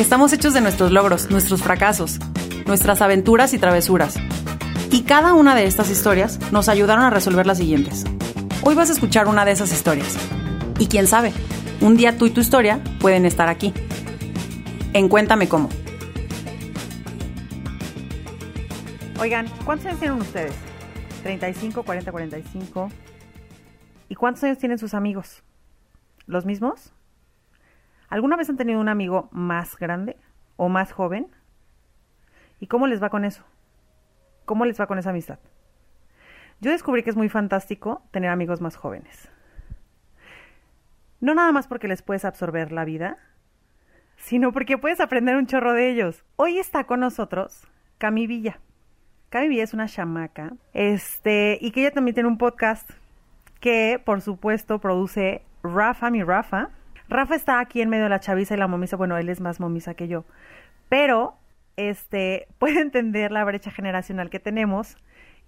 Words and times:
Estamos 0.00 0.32
hechos 0.32 0.54
de 0.54 0.62
nuestros 0.62 0.92
logros, 0.92 1.30
nuestros 1.30 1.62
fracasos, 1.62 2.18
nuestras 2.66 3.02
aventuras 3.02 3.52
y 3.52 3.58
travesuras. 3.58 4.16
Y 4.90 5.02
cada 5.02 5.34
una 5.34 5.54
de 5.54 5.66
estas 5.66 5.90
historias 5.90 6.40
nos 6.52 6.70
ayudaron 6.70 7.04
a 7.04 7.10
resolver 7.10 7.46
las 7.46 7.58
siguientes. 7.58 8.06
Hoy 8.62 8.74
vas 8.74 8.88
a 8.88 8.94
escuchar 8.94 9.28
una 9.28 9.44
de 9.44 9.52
esas 9.52 9.70
historias. 9.74 10.16
Y 10.78 10.86
quién 10.86 11.06
sabe, 11.06 11.34
un 11.82 11.98
día 11.98 12.16
tú 12.16 12.24
y 12.24 12.30
tu 12.30 12.40
historia 12.40 12.80
pueden 12.98 13.26
estar 13.26 13.50
aquí. 13.50 13.74
En 14.94 15.10
Cuéntame 15.10 15.50
cómo. 15.50 15.68
Oigan, 19.20 19.48
¿cuántos 19.66 19.84
años 19.84 20.00
tienen 20.00 20.18
ustedes? 20.18 20.54
35, 21.24 21.82
40, 21.82 22.10
45. 22.10 22.88
¿Y 24.08 24.14
cuántos 24.14 24.44
años 24.44 24.56
tienen 24.56 24.78
sus 24.78 24.94
amigos? 24.94 25.42
¿Los 26.24 26.46
mismos? 26.46 26.90
¿Alguna 28.10 28.36
vez 28.36 28.50
han 28.50 28.56
tenido 28.56 28.80
un 28.80 28.88
amigo 28.88 29.28
más 29.30 29.78
grande 29.78 30.16
o 30.56 30.68
más 30.68 30.92
joven? 30.92 31.28
¿Y 32.58 32.66
cómo 32.66 32.88
les 32.88 33.00
va 33.00 33.08
con 33.08 33.24
eso? 33.24 33.44
¿Cómo 34.44 34.64
les 34.64 34.80
va 34.80 34.88
con 34.88 34.98
esa 34.98 35.10
amistad? 35.10 35.38
Yo 36.60 36.72
descubrí 36.72 37.04
que 37.04 37.10
es 37.10 37.16
muy 37.16 37.28
fantástico 37.28 38.02
tener 38.10 38.30
amigos 38.30 38.60
más 38.60 38.76
jóvenes. 38.76 39.30
No 41.20 41.34
nada 41.34 41.52
más 41.52 41.68
porque 41.68 41.86
les 41.86 42.02
puedes 42.02 42.24
absorber 42.24 42.72
la 42.72 42.84
vida, 42.84 43.16
sino 44.16 44.52
porque 44.52 44.76
puedes 44.76 45.00
aprender 45.00 45.36
un 45.36 45.46
chorro 45.46 45.72
de 45.72 45.88
ellos. 45.88 46.24
Hoy 46.34 46.58
está 46.58 46.84
con 46.84 47.00
nosotros 47.00 47.66
Cami 47.98 48.26
Villa. 48.26 48.58
Cami 49.28 49.48
Villa 49.48 49.62
es 49.62 49.72
una 49.72 49.86
chamaca, 49.86 50.54
este, 50.72 51.58
y 51.60 51.70
que 51.70 51.82
ella 51.82 51.92
también 51.92 52.14
tiene 52.14 52.28
un 52.28 52.38
podcast 52.38 52.90
que, 53.60 54.02
por 54.04 54.20
supuesto, 54.20 54.80
produce 54.80 55.42
Rafa, 55.62 56.10
mi 56.10 56.24
Rafa, 56.24 56.70
Rafa 57.10 57.34
está 57.34 57.58
aquí 57.58 57.82
en 57.82 57.90
medio 57.90 58.04
de 58.04 58.10
la 58.10 58.20
chaviza 58.20 58.54
y 58.54 58.56
la 58.56 58.68
momisa. 58.68 58.96
Bueno, 58.96 59.18
él 59.18 59.28
es 59.28 59.40
más 59.40 59.60
momisa 59.60 59.94
que 59.94 60.08
yo. 60.08 60.24
Pero, 60.88 61.36
este, 61.76 62.46
puede 62.58 62.80
entender 62.80 63.32
la 63.32 63.44
brecha 63.44 63.70
generacional 63.70 64.30
que 64.30 64.40
tenemos 64.40 64.96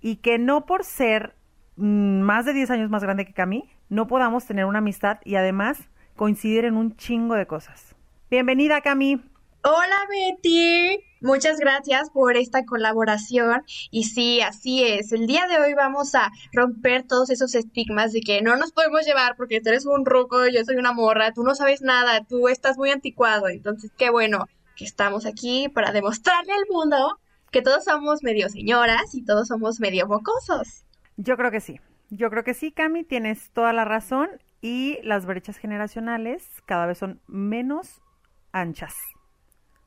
y 0.01 0.17
que 0.17 0.39
no 0.39 0.67
por 0.67 0.85
ser 0.85 1.35
mm, 1.77 2.21
más 2.21 2.45
de 2.45 2.53
10 2.53 2.71
años 2.71 2.91
más 2.91 3.03
grande 3.03 3.25
que 3.25 3.33
Cami, 3.33 3.71
no 3.89 4.09
podamos 4.09 4.45
tener 4.45 4.65
una 4.65 4.79
amistad 4.79 5.19
y 5.25 5.37
además 5.37 5.89
coincidir 6.17 6.65
en 6.65 6.77
un 6.77 6.97
chingo 6.97 7.35
de 7.35 7.47
cosas. 7.47 7.95
Bienvenida, 8.31 8.81
Cami. 8.81 9.21
Hola 9.65 10.09
Betty, 10.09 10.99
muchas 11.21 11.61
gracias 11.61 12.11
por 12.11 12.37
esta 12.37 12.65
colaboración 12.65 13.63
y 13.93 14.03
sí, 14.05 14.41
así 14.41 14.83
es. 14.83 15.13
El 15.13 15.29
día 15.29 15.47
de 15.47 15.57
hoy 15.61 15.73
vamos 15.75 16.17
a 16.17 16.33
romper 16.53 17.07
todos 17.07 17.31
esos 17.31 17.55
estigmas 17.55 18.13
de 18.13 18.23
que 18.23 18.43
no 18.43 18.57
nos 18.57 18.73
podemos 18.73 19.07
llevar 19.07 19.37
porque 19.37 19.61
tú 19.61 19.69
eres 19.69 19.87
un 19.87 20.05
ruco, 20.05 20.49
yo 20.49 20.65
soy 20.65 20.79
una 20.79 20.93
morra, 20.93 21.33
tú 21.33 21.45
no 21.45 21.55
sabes 21.55 21.81
nada, 21.81 22.25
tú 22.25 22.49
estás 22.49 22.77
muy 22.77 22.91
anticuado. 22.91 23.49
Entonces, 23.49 23.93
qué 23.97 24.11
bueno 24.11 24.47
que 24.75 24.85
estamos 24.85 25.27
aquí 25.27 25.69
para 25.69 25.93
demostrarle 25.93 26.55
al 26.55 26.67
mundo 26.69 27.21
que 27.53 27.63
todos 27.63 27.85
somos 27.85 28.25
medio 28.25 28.49
señoras 28.49 29.15
y 29.15 29.25
todos 29.25 29.47
somos 29.47 29.79
medio 29.79 30.09
bocosos. 30.09 30.85
Yo 31.17 31.37
creo 31.37 31.53
que 31.53 31.61
sí. 31.61 31.79
Yo 32.11 32.31
creo 32.31 32.43
que 32.43 32.55
sí, 32.55 32.73
Cami, 32.73 33.05
tienes 33.05 33.51
toda 33.51 33.73
la 33.73 33.85
razón 33.85 34.29
y 34.61 34.99
las 35.05 35.25
brechas 35.25 35.57
generacionales 35.57 36.49
cada 36.67 36.87
vez 36.87 36.99
son 36.99 37.21
menos 37.29 38.03
anchas. 38.51 38.97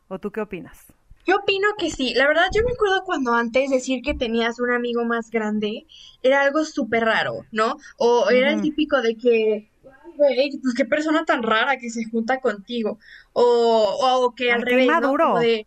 ¿O 0.08 0.20
tú 0.20 0.32
qué 0.32 0.42
opinas? 0.42 0.94
Yo 1.26 1.38
opino 1.38 1.68
que 1.78 1.90
sí. 1.90 2.14
La 2.14 2.28
verdad, 2.28 2.46
yo 2.54 2.62
me 2.64 2.72
acuerdo 2.72 3.04
cuando 3.04 3.34
antes 3.34 3.72
decir 3.72 4.02
que 4.04 4.14
tenías 4.14 4.60
un 4.60 4.72
amigo 4.72 5.06
más 5.06 5.32
grande 5.32 5.88
era 6.22 6.42
algo 6.42 6.64
súper 6.66 7.06
raro, 7.06 7.46
¿no? 7.52 7.78
O 7.98 8.30
era 8.30 8.52
el 8.52 8.62
típico 8.62 9.02
de 9.02 9.18
que, 9.18 9.72
güey, 10.16 10.60
pues 10.62 10.76
qué 10.76 10.86
persona 10.86 11.26
tan 11.26 11.42
rara 11.42 11.78
que 11.78 11.90
se 11.90 12.06
junta 12.06 12.40
contigo. 12.40 13.00
O, 13.34 13.98
o 14.00 14.36
que 14.36 14.52
al 14.52 14.62
revés, 14.62 14.88
¿no? 15.02 15.40
de, 15.40 15.66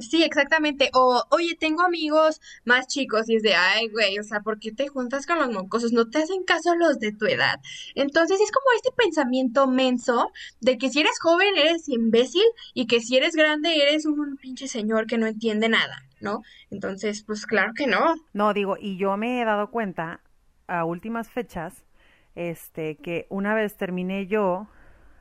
sí, 0.00 0.22
exactamente. 0.22 0.90
O, 0.94 1.22
oye, 1.30 1.56
tengo 1.58 1.82
amigos 1.82 2.40
más 2.64 2.86
chicos 2.86 3.28
y 3.28 3.36
es 3.36 3.42
de, 3.42 3.54
ay, 3.54 3.88
güey, 3.88 4.18
o 4.18 4.22
sea, 4.22 4.40
¿por 4.40 4.58
qué 4.58 4.72
te 4.72 4.88
juntas 4.88 5.26
con 5.26 5.38
los 5.38 5.50
mocosos? 5.50 5.92
No 5.92 6.08
te 6.08 6.18
hacen 6.18 6.44
caso 6.44 6.74
los 6.74 6.98
de 6.98 7.12
tu 7.12 7.26
edad. 7.26 7.60
Entonces 7.94 8.40
es 8.40 8.50
como 8.50 8.66
este 8.76 8.90
pensamiento 8.96 9.66
menso 9.66 10.30
de 10.60 10.78
que 10.78 10.88
si 10.90 11.00
eres 11.00 11.18
joven 11.20 11.56
eres 11.56 11.88
imbécil 11.88 12.44
y 12.74 12.86
que 12.86 13.00
si 13.00 13.16
eres 13.16 13.34
grande 13.34 13.76
eres 13.76 14.06
un 14.06 14.36
pinche 14.36 14.68
señor 14.68 15.06
que 15.06 15.18
no 15.18 15.26
entiende 15.26 15.68
nada, 15.68 16.02
¿no? 16.20 16.42
Entonces, 16.70 17.22
pues 17.22 17.46
claro 17.46 17.72
que 17.74 17.86
no. 17.86 18.14
No, 18.32 18.54
digo, 18.54 18.76
y 18.80 18.96
yo 18.96 19.16
me 19.16 19.40
he 19.40 19.44
dado 19.44 19.70
cuenta 19.70 20.20
a 20.66 20.84
últimas 20.84 21.30
fechas, 21.30 21.84
este, 22.34 22.96
que 22.96 23.26
una 23.28 23.54
vez 23.54 23.76
terminé 23.76 24.26
yo 24.26 24.66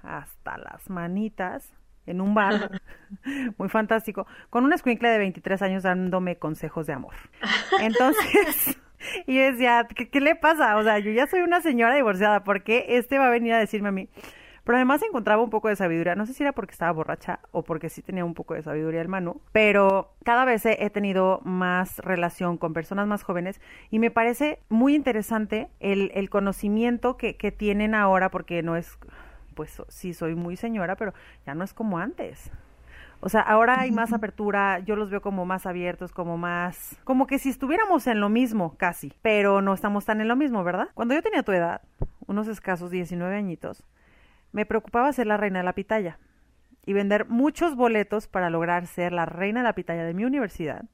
hasta 0.04 0.58
las 0.58 0.90
manitas 0.90 1.72
en 2.06 2.22
un 2.22 2.34
bar, 2.34 2.82
muy 3.58 3.70
fantástico, 3.70 4.28
con 4.50 4.64
un 4.64 4.74
escuincle 4.74 5.10
de 5.10 5.18
23 5.18 5.62
años 5.62 5.84
dándome 5.84 6.38
consejos 6.38 6.88
de 6.88 6.94
amor. 6.94 7.16
Entonces, 7.80 8.78
y 9.28 9.38
decía, 9.38 9.88
¿qué, 9.94 10.10
¿qué, 10.10 10.22
le 10.22 10.36
pasa? 10.36 10.78
O 10.78 10.84
sea, 10.84 11.00
yo 11.00 11.12
ya 11.12 11.28
soy 11.28 11.42
una 11.42 11.62
señora 11.62 11.96
divorciada, 11.96 12.44
¿por 12.44 12.64
qué 12.64 12.86
este 12.90 13.18
va 13.18 13.28
a 13.28 13.32
venir 13.32 13.54
a 13.54 13.60
decirme 13.60 13.90
a 13.90 13.92
mí? 13.92 14.10
Pero 14.66 14.78
además 14.78 15.04
encontraba 15.04 15.44
un 15.44 15.52
poco 15.52 15.68
de 15.68 15.76
sabiduría, 15.76 16.16
no 16.16 16.26
sé 16.26 16.34
si 16.34 16.42
era 16.42 16.52
porque 16.52 16.72
estaba 16.72 16.92
borracha 16.92 17.40
o 17.52 17.64
porque 17.64 17.88
sí 17.88 18.02
tenía 18.02 18.26
un 18.26 18.34
poco 18.34 18.56
de 18.56 18.64
sabiduría 18.64 19.00
el 19.00 19.08
mano, 19.08 19.40
pero 19.52 20.16
cada 20.24 20.44
vez 20.44 20.66
he 20.66 20.90
tenido 20.90 21.40
más 21.44 22.00
relación 22.00 22.58
con 22.58 22.74
personas 22.74 23.06
más 23.06 23.22
jóvenes 23.22 23.62
y 23.92 24.00
me 24.00 24.10
parece 24.10 24.60
muy 24.68 24.96
interesante 24.96 25.70
el, 25.80 26.12
el 26.16 26.32
conocimiento 26.32 27.16
que, 27.16 27.38
que 27.38 27.52
tienen 27.52 27.94
ahora, 27.94 28.32
porque 28.32 28.64
no 28.64 28.76
es 28.76 28.98
pues 29.56 29.82
sí 29.88 30.14
soy 30.14 30.36
muy 30.36 30.56
señora, 30.56 30.96
pero 30.96 31.14
ya 31.46 31.56
no 31.56 31.64
es 31.64 31.74
como 31.74 31.98
antes. 31.98 32.52
O 33.22 33.30
sea, 33.30 33.42
ahora 33.42 33.80
hay 33.80 33.92
más 33.92 34.14
apertura, 34.14 34.80
yo 34.80 34.96
los 34.96 35.10
veo 35.10 35.22
como 35.22 35.46
más 35.46 35.66
abiertos, 35.66 36.12
como 36.12 36.38
más, 36.38 36.96
como 37.04 37.26
que 37.26 37.40
si 37.40 37.50
estuviéramos 37.50 38.06
en 38.06 38.20
lo 38.20 38.30
mismo, 38.30 38.76
casi, 38.78 39.14
pero 39.24 39.62
no 39.62 39.74
estamos 39.74 40.06
tan 40.06 40.22
en 40.22 40.28
lo 40.28 40.36
mismo, 40.36 40.64
¿verdad? 40.64 40.90
Cuando 40.94 41.16
yo 41.16 41.24
tenía 41.24 41.42
tu 41.42 41.52
edad, 41.52 41.82
unos 42.28 42.48
escasos 42.48 42.92
19 42.92 43.36
añitos, 43.36 43.84
me 44.52 44.66
preocupaba 44.66 45.12
ser 45.12 45.28
la 45.28 45.38
reina 45.38 45.60
de 45.60 45.66
la 45.66 45.74
pitaya 45.74 46.20
y 46.86 46.94
vender 46.94 47.28
muchos 47.28 47.76
boletos 47.76 48.28
para 48.28 48.50
lograr 48.52 48.86
ser 48.86 49.12
la 49.12 49.26
reina 49.26 49.62
de 49.62 49.64
la 49.64 49.74
pitaya 49.74 50.04
de 50.04 50.14
mi 50.14 50.26
universidad 50.26 50.86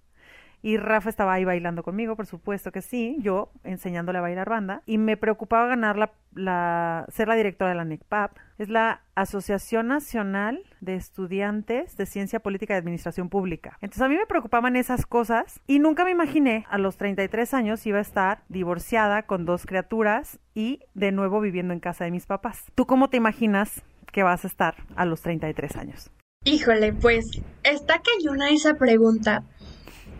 y 0.62 0.78
Rafa 0.78 1.10
estaba 1.10 1.34
ahí 1.34 1.46
bailando 1.46 1.84
conmigo, 1.84 2.16
por 2.16 2.28
supuesto 2.28 2.72
que 2.72 2.82
sí, 2.82 3.18
yo 3.20 3.52
enseñándole 3.64 4.20
a 4.20 4.22
bailar 4.22 4.50
banda. 4.50 4.84
Y 4.86 4.98
me 4.98 5.18
preocupaba 5.18 5.68
ganar 5.68 5.98
la, 5.98 6.12
la 6.34 7.06
ser 7.10 7.28
la 7.28 7.36
directora 7.36 7.72
de 7.72 7.78
la 7.78 7.86
NECPAP. 7.86 8.38
Es 8.60 8.70
la 8.70 9.02
Asociación 9.16 9.88
Nacional 9.88 10.64
de 10.80 10.96
Estudiantes 10.96 11.98
de 11.98 12.06
Ciencia 12.06 12.40
Política 12.40 12.76
y 12.76 12.78
Administración 12.78 13.30
Pública. 13.30 13.78
Entonces 13.82 14.04
a 14.04 14.08
mí 14.08 14.16
me 14.16 14.28
preocupaban 14.28 14.76
esas 14.76 15.06
cosas 15.08 15.60
y 15.66 15.80
nunca 15.80 16.06
me 16.06 16.12
imaginé 16.12 16.66
a 16.70 16.78
los 16.78 16.98
33 16.98 17.54
años 17.56 17.86
iba 17.88 17.98
a 17.98 18.02
estar 18.02 18.44
divorciada 18.50 19.24
con 19.24 19.46
dos 19.46 19.66
criaturas 19.66 20.40
y 20.54 20.82
de 20.94 21.12
nuevo 21.12 21.42
viviendo 21.42 21.74
en 21.74 21.80
casa 21.80 22.06
de 22.06 22.12
mis 22.12 22.28
papás. 22.28 22.66
¿Tú 22.76 22.86
cómo 22.86 23.10
te 23.10 23.18
imaginas 23.18 23.84
que 24.12 24.24
vas 24.24 24.44
a 24.44 24.48
estar 24.48 24.76
a 24.96 25.06
los 25.06 25.22
33 25.22 25.76
años? 25.78 26.12
Híjole, 26.44 26.92
pues 26.94 27.40
está 27.64 28.02
cañona 28.02 28.50
esa 28.50 28.74
pregunta, 28.74 29.44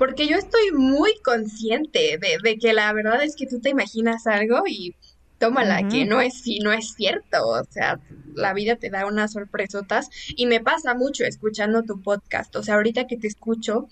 porque 0.02 0.26
yo 0.26 0.36
estoy 0.36 0.72
muy 0.72 1.14
consciente 1.24 2.18
de, 2.18 2.58
que 2.58 2.74
la 2.74 2.92
verdad 2.92 3.24
es 3.24 3.36
que 3.36 3.46
tú 3.46 3.60
te 3.60 3.70
imaginas 3.70 4.26
algo 4.26 4.64
y 4.66 4.96
tómala, 5.38 5.88
que 5.90 6.06
no 6.06 6.22
es, 6.22 6.42
no 6.64 6.72
es 6.72 6.96
cierto, 6.96 7.48
o 7.48 7.64
sea, 7.66 8.00
la 8.34 8.52
vida 8.56 8.78
te 8.78 8.90
da 8.90 9.06
unas 9.06 9.34
sorpresotas 9.34 10.10
y 10.36 10.48
me 10.48 10.60
pasa 10.60 10.96
mucho 10.96 11.24
escuchando 11.24 11.84
tu 11.84 12.02
podcast, 12.02 12.56
o 12.56 12.64
sea, 12.64 12.76
ahorita 12.78 13.06
que 13.06 13.16
te 13.16 13.28
escucho, 13.28 13.90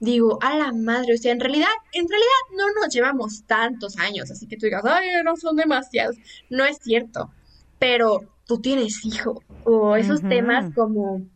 digo, 0.00 0.38
a 0.40 0.56
la 0.56 0.72
madre, 0.72 1.12
o 1.12 1.18
sea, 1.18 1.32
en 1.32 1.40
realidad, 1.40 1.68
en 1.92 2.08
realidad 2.08 2.42
no 2.56 2.72
nos 2.80 2.88
llevamos 2.90 3.44
tantos 3.44 3.98
años, 3.98 4.30
así 4.30 4.46
que 4.46 4.56
tú 4.56 4.64
digas, 4.64 4.86
ay, 4.86 5.08
no 5.22 5.36
son 5.36 5.56
demasiados, 5.56 6.16
no 6.48 6.64
es 6.64 6.78
cierto, 6.78 7.30
pero 7.78 8.22
tú 8.46 8.62
tienes 8.62 9.04
hijo, 9.04 9.42
o 9.64 9.96
esos 9.96 10.22
temas 10.22 10.72
como, 10.74 11.26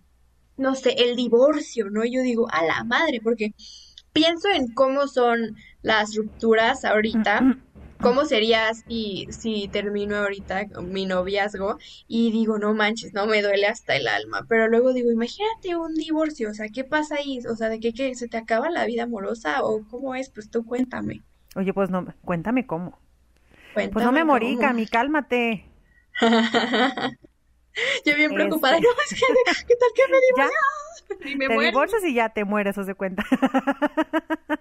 no 0.57 0.75
sé, 0.75 0.95
el 0.97 1.17
divorcio, 1.17 1.91
¿no? 1.91 2.07
Yo 2.07 2.23
digo, 2.23 2.49
a 2.51 2.65
la 2.65 2.83
madre, 2.83 3.21
porque 3.23 3.53
pienso 4.17 4.49
en 4.49 4.73
cómo 4.73 5.09
son 5.09 5.57
las 5.83 6.17
rupturas 6.17 6.85
ahorita 6.85 7.59
¿cómo 8.01 8.25
sería 8.25 8.73
si, 8.75 9.27
si 9.31 9.69
termino 9.69 10.17
ahorita 10.17 10.67
mi 10.83 11.07
noviazgo 11.07 11.79
y 12.09 12.31
digo, 12.31 12.59
no 12.59 12.75
manches, 12.75 13.15
no 13.15 13.27
me 13.27 13.43
duele 13.43 13.67
hasta 13.67 13.97
el 13.97 14.09
alma? 14.09 14.47
Pero 14.49 14.69
luego 14.69 14.93
digo, 14.93 15.11
imagínate 15.11 15.77
un 15.77 15.95
divorcio, 15.95 16.51
o 16.51 16.55
sea, 16.55 16.69
¿qué 16.69 16.85
pasa 16.85 17.17
ahí? 17.17 17.41
O 17.51 17.57
sea, 17.57 17.69
¿de 17.69 17.81
qué, 17.81 17.93
qué 17.93 18.15
se 18.15 18.29
te 18.29 18.37
acaba 18.37 18.71
la 18.71 18.87
vida 18.87 19.03
amorosa 19.05 19.63
o 19.65 19.83
cómo 19.89 20.15
es? 20.15 20.31
Pues 20.31 20.51
tú 20.51 20.65
cuéntame. 20.65 21.23
Oye, 21.55 21.73
pues 21.73 21.91
no, 21.91 22.07
cuéntame 22.25 22.67
cómo. 22.67 22.99
pues 23.75 23.93
no 23.93 24.13
me 24.13 24.25
morí, 24.25 24.57
Cami, 24.57 24.87
cálmate. 24.87 25.67
Yo 28.07 28.15
bien 28.17 28.33
preocupada, 28.33 28.77
este. 28.77 28.89
no, 28.89 28.95
es 29.05 29.11
que, 29.11 29.67
¿qué 29.67 29.77
tal 29.77 29.91
que 29.95 30.03
me 30.11 30.19
divorcio? 30.29 30.59
Y 31.25 31.37
me 31.37 31.49
te 31.49 31.59
divorcias 31.59 32.05
y 32.05 32.15
ya 32.15 32.31
te 32.31 32.45
mueres, 32.45 32.77
os 32.79 32.87
de 32.87 32.95
cuenta. 32.95 33.25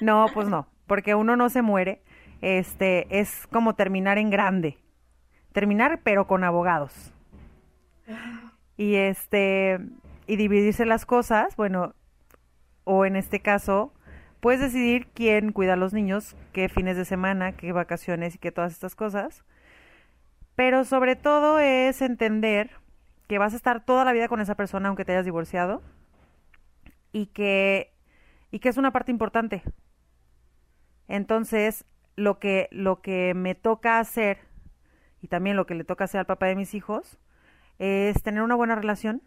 no, 0.00 0.26
pues 0.32 0.48
no, 0.48 0.68
porque 0.86 1.14
uno 1.14 1.36
no 1.36 1.48
se 1.48 1.62
muere, 1.62 2.02
este, 2.40 3.06
es 3.10 3.46
como 3.48 3.74
terminar 3.74 4.18
en 4.18 4.30
grande. 4.30 4.78
Terminar, 5.52 6.00
pero 6.02 6.26
con 6.26 6.44
abogados. 6.44 7.12
Y 8.76 8.94
este, 8.94 9.78
y 10.26 10.36
dividirse 10.36 10.86
las 10.86 11.04
cosas, 11.04 11.56
bueno, 11.56 11.94
o 12.84 13.04
en 13.04 13.16
este 13.16 13.40
caso, 13.40 13.92
puedes 14.40 14.60
decidir 14.60 15.08
quién 15.14 15.52
cuida 15.52 15.74
a 15.74 15.76
los 15.76 15.92
niños, 15.92 16.36
qué 16.52 16.68
fines 16.68 16.96
de 16.96 17.04
semana, 17.04 17.52
qué 17.52 17.72
vacaciones 17.72 18.34
y 18.34 18.38
qué 18.38 18.52
todas 18.52 18.72
estas 18.72 18.94
cosas. 18.94 19.44
Pero 20.54 20.84
sobre 20.84 21.16
todo 21.16 21.58
es 21.58 22.02
entender 22.02 22.70
que 23.28 23.38
vas 23.38 23.52
a 23.52 23.56
estar 23.56 23.84
toda 23.84 24.04
la 24.04 24.12
vida 24.12 24.28
con 24.28 24.40
esa 24.40 24.56
persona 24.56 24.88
aunque 24.88 25.04
te 25.04 25.12
hayas 25.12 25.24
divorciado 25.24 25.82
y 27.12 27.26
que 27.26 27.92
y 28.50 28.60
que 28.60 28.68
es 28.68 28.76
una 28.76 28.92
parte 28.92 29.12
importante. 29.12 29.62
Entonces, 31.06 31.84
lo 32.16 32.38
que, 32.38 32.68
lo 32.70 33.00
que 33.00 33.34
me 33.34 33.54
toca 33.54 33.98
hacer, 33.98 34.38
y 35.22 35.28
también 35.28 35.56
lo 35.56 35.66
que 35.66 35.74
le 35.74 35.84
toca 35.84 36.04
hacer 36.04 36.20
al 36.20 36.26
papá 36.26 36.46
de 36.46 36.56
mis 36.56 36.74
hijos, 36.74 37.18
es 37.78 38.22
tener 38.22 38.42
una 38.42 38.54
buena 38.54 38.74
relación 38.74 39.22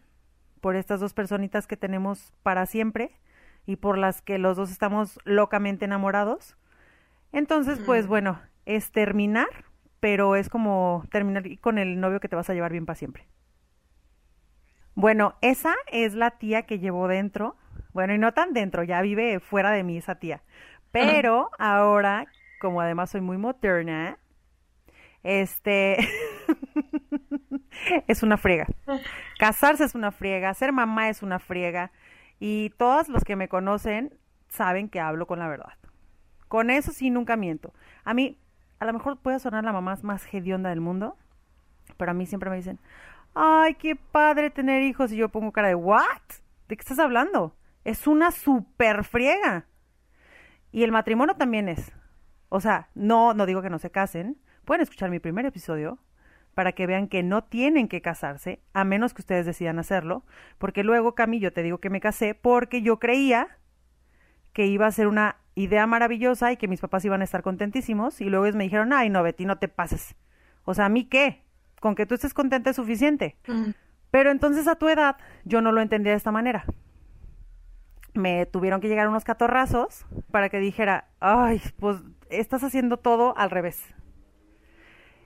por 0.60 0.76
estas 0.76 1.00
dos 1.00 1.14
personitas 1.14 1.68
que 1.68 1.78
tenemos 1.78 2.34
para 2.44 2.66
siempre 2.66 3.20
y 3.66 3.78
por 3.78 3.98
las 3.98 4.22
que 4.22 4.38
los 4.38 4.58
dos 4.58 4.72
estamos 4.72 5.20
locamente 5.24 5.86
enamorados. 5.86 6.58
Entonces, 7.32 7.80
pues 7.86 8.08
bueno, 8.08 8.40
es 8.66 8.92
terminar, 8.92 9.48
pero 10.00 10.36
es 10.36 10.50
como 10.50 11.06
terminar 11.10 11.44
con 11.62 11.78
el 11.78 12.00
novio 12.00 12.20
que 12.20 12.28
te 12.28 12.36
vas 12.36 12.50
a 12.50 12.54
llevar 12.54 12.72
bien 12.72 12.86
para 12.86 12.98
siempre. 12.98 13.28
Bueno, 15.02 15.34
esa 15.42 15.74
es 15.92 16.14
la 16.14 16.30
tía 16.30 16.68
que 16.68 16.78
llevo 16.78 17.08
dentro. 17.08 17.56
Bueno, 17.92 18.14
y 18.14 18.20
no 18.20 18.34
tan 18.34 18.54
dentro, 18.54 18.84
ya 18.84 19.02
vive 19.02 19.40
fuera 19.40 19.72
de 19.72 19.84
mí 19.84 19.98
esa 19.98 20.14
tía. 20.14 20.44
Pero 20.92 21.50
ahora 21.58 22.28
como 22.60 22.82
además 22.82 23.10
soy 23.10 23.22
muy 23.22 23.40
moderna, 23.40 24.20
este 25.24 25.98
es 28.08 28.22
una 28.22 28.38
friega. 28.38 28.68
Casarse 29.40 29.86
es 29.86 29.96
una 29.96 30.12
friega, 30.12 30.54
ser 30.54 30.72
mamá 30.72 31.10
es 31.10 31.24
una 31.24 31.40
friega 31.40 31.92
y 32.40 32.70
todos 32.78 33.10
los 33.10 33.24
que 33.24 33.36
me 33.36 33.50
conocen 33.50 34.14
saben 34.50 34.88
que 34.88 35.00
hablo 35.00 35.26
con 35.26 35.40
la 35.40 35.48
verdad. 35.48 35.74
Con 36.48 36.70
eso 36.70 36.92
sí 36.92 37.10
nunca 37.10 37.38
miento. 37.38 37.74
A 38.04 38.14
mí 38.14 38.38
a 38.78 38.86
lo 38.86 38.94
mejor 38.94 39.18
puede 39.18 39.40
sonar 39.40 39.64
la 39.64 39.74
mamá 39.74 39.98
más 40.04 40.32
hedionda 40.32 40.70
del 40.70 40.80
mundo, 40.80 41.18
pero 41.98 42.12
a 42.12 42.14
mí 42.14 42.28
siempre 42.28 42.52
me 42.52 42.58
dicen, 42.58 42.80
"Ay, 43.34 43.76
qué 43.76 43.96
padre 43.96 44.50
tener 44.50 44.82
hijos" 44.84 45.12
y 45.12 45.18
yo 45.18 45.30
pongo 45.30 45.52
cara 45.52 45.70
de, 45.70 45.76
"¿What? 45.76 46.22
¿De 46.68 46.76
qué 46.76 46.82
estás 46.82 47.00
hablando?" 47.00 47.56
Es 47.84 48.08
una 48.08 48.32
super 48.32 49.04
friega. 49.04 49.66
Y 50.72 50.84
el 50.84 50.92
matrimonio 50.92 51.36
también 51.36 51.68
es. 51.68 51.92
O 52.50 52.62
sea, 52.62 52.90
no, 52.96 53.34
no 53.34 53.46
digo 53.46 53.62
que 53.62 53.70
no 53.70 53.80
se 53.80 53.92
casen. 53.92 54.38
Pueden 54.66 54.82
escuchar 54.82 55.10
mi 55.10 55.20
primer 55.20 55.46
episodio 55.46 56.00
para 56.54 56.74
que 56.74 56.86
vean 56.86 57.08
que 57.08 57.24
no 57.24 57.44
tienen 57.44 57.88
que 57.88 58.02
casarse, 58.02 58.62
a 58.74 58.84
menos 58.84 59.14
que 59.14 59.22
ustedes 59.22 59.46
decidan 59.46 59.80
hacerlo, 59.80 60.26
porque 60.58 60.84
luego, 60.84 61.16
Camillo, 61.16 61.54
te 61.54 61.64
digo 61.64 61.80
que 61.80 61.90
me 61.90 62.02
casé 62.02 62.36
porque 62.36 62.82
yo 62.82 63.00
creía 63.00 63.58
que 64.54 64.66
iba 64.66 64.86
a 64.86 64.92
ser 64.92 65.08
una 65.08 65.38
idea 65.56 65.88
maravillosa 65.88 66.52
y 66.52 66.58
que 66.58 66.68
mis 66.68 66.82
papás 66.82 67.06
iban 67.06 67.22
a 67.22 67.24
estar 67.24 67.42
contentísimos, 67.42 68.20
y 68.22 68.26
luego 68.26 68.46
ellos 68.46 68.58
me 68.58 68.66
dijeron, 68.66 68.92
ay, 68.94 69.10
no, 69.10 69.24
Betty, 69.24 69.46
no 69.46 69.60
te 69.60 69.70
pases. 69.70 70.16
O 70.64 70.74
sea, 70.74 70.86
¿a 70.86 70.90
mí 70.90 71.06
qué? 71.06 71.44
Con 71.82 71.96
que 71.96 72.06
tú 72.06 72.16
estés 72.16 72.34
contenta 72.34 72.70
es 72.70 72.78
suficiente. 72.78 73.36
Pero 74.10 74.32
entonces 74.32 74.70
a 74.70 74.76
tu 74.76 74.88
edad 74.88 75.18
yo 75.44 75.60
no 75.62 75.74
lo 75.74 75.82
entendía 75.82 76.14
de 76.14 76.18
esta 76.18 76.32
manera 76.32 76.66
me 78.14 78.46
tuvieron 78.46 78.82
que 78.82 78.88
llegar 78.88 79.08
unos 79.08 79.24
catorrazos 79.24 80.06
para 80.32 80.50
que 80.50 80.60
dijera, 80.60 81.08
ay, 81.20 81.62
pues 81.80 81.98
estás 82.30 82.64
haciendo 82.64 82.98
todo 82.98 83.38
al 83.38 83.50
revés. 83.50 83.82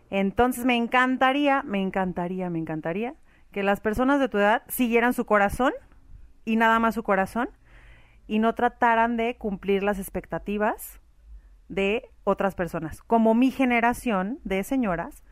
Entonces 0.10 0.66
me 0.66 0.76
encantaría, 0.76 1.64
me 1.64 1.82
encantaría, 1.82 2.50
me 2.50 2.60
encantaría 2.60 3.16
que 3.52 3.64
las 3.64 3.80
personas 3.80 4.20
de 4.20 4.30
tu 4.30 4.38
edad 4.38 4.64
siguieran 4.68 5.14
su 5.14 5.26
corazón 5.26 5.74
y 6.44 6.58
nada 6.58 6.80
más 6.80 6.96
su 6.96 7.04
corazón 7.04 7.50
y 8.28 8.40
no 8.40 8.54
trataran 8.54 9.18
de 9.18 9.36
cumplir 9.38 9.84
las 9.84 10.00
expectativas 10.00 11.00
de 11.70 12.10
otras 12.24 12.54
personas, 12.54 13.02
como 13.02 13.34
mi 13.34 13.50
generación 13.50 14.40
de 14.44 14.64
señoras 14.64 15.24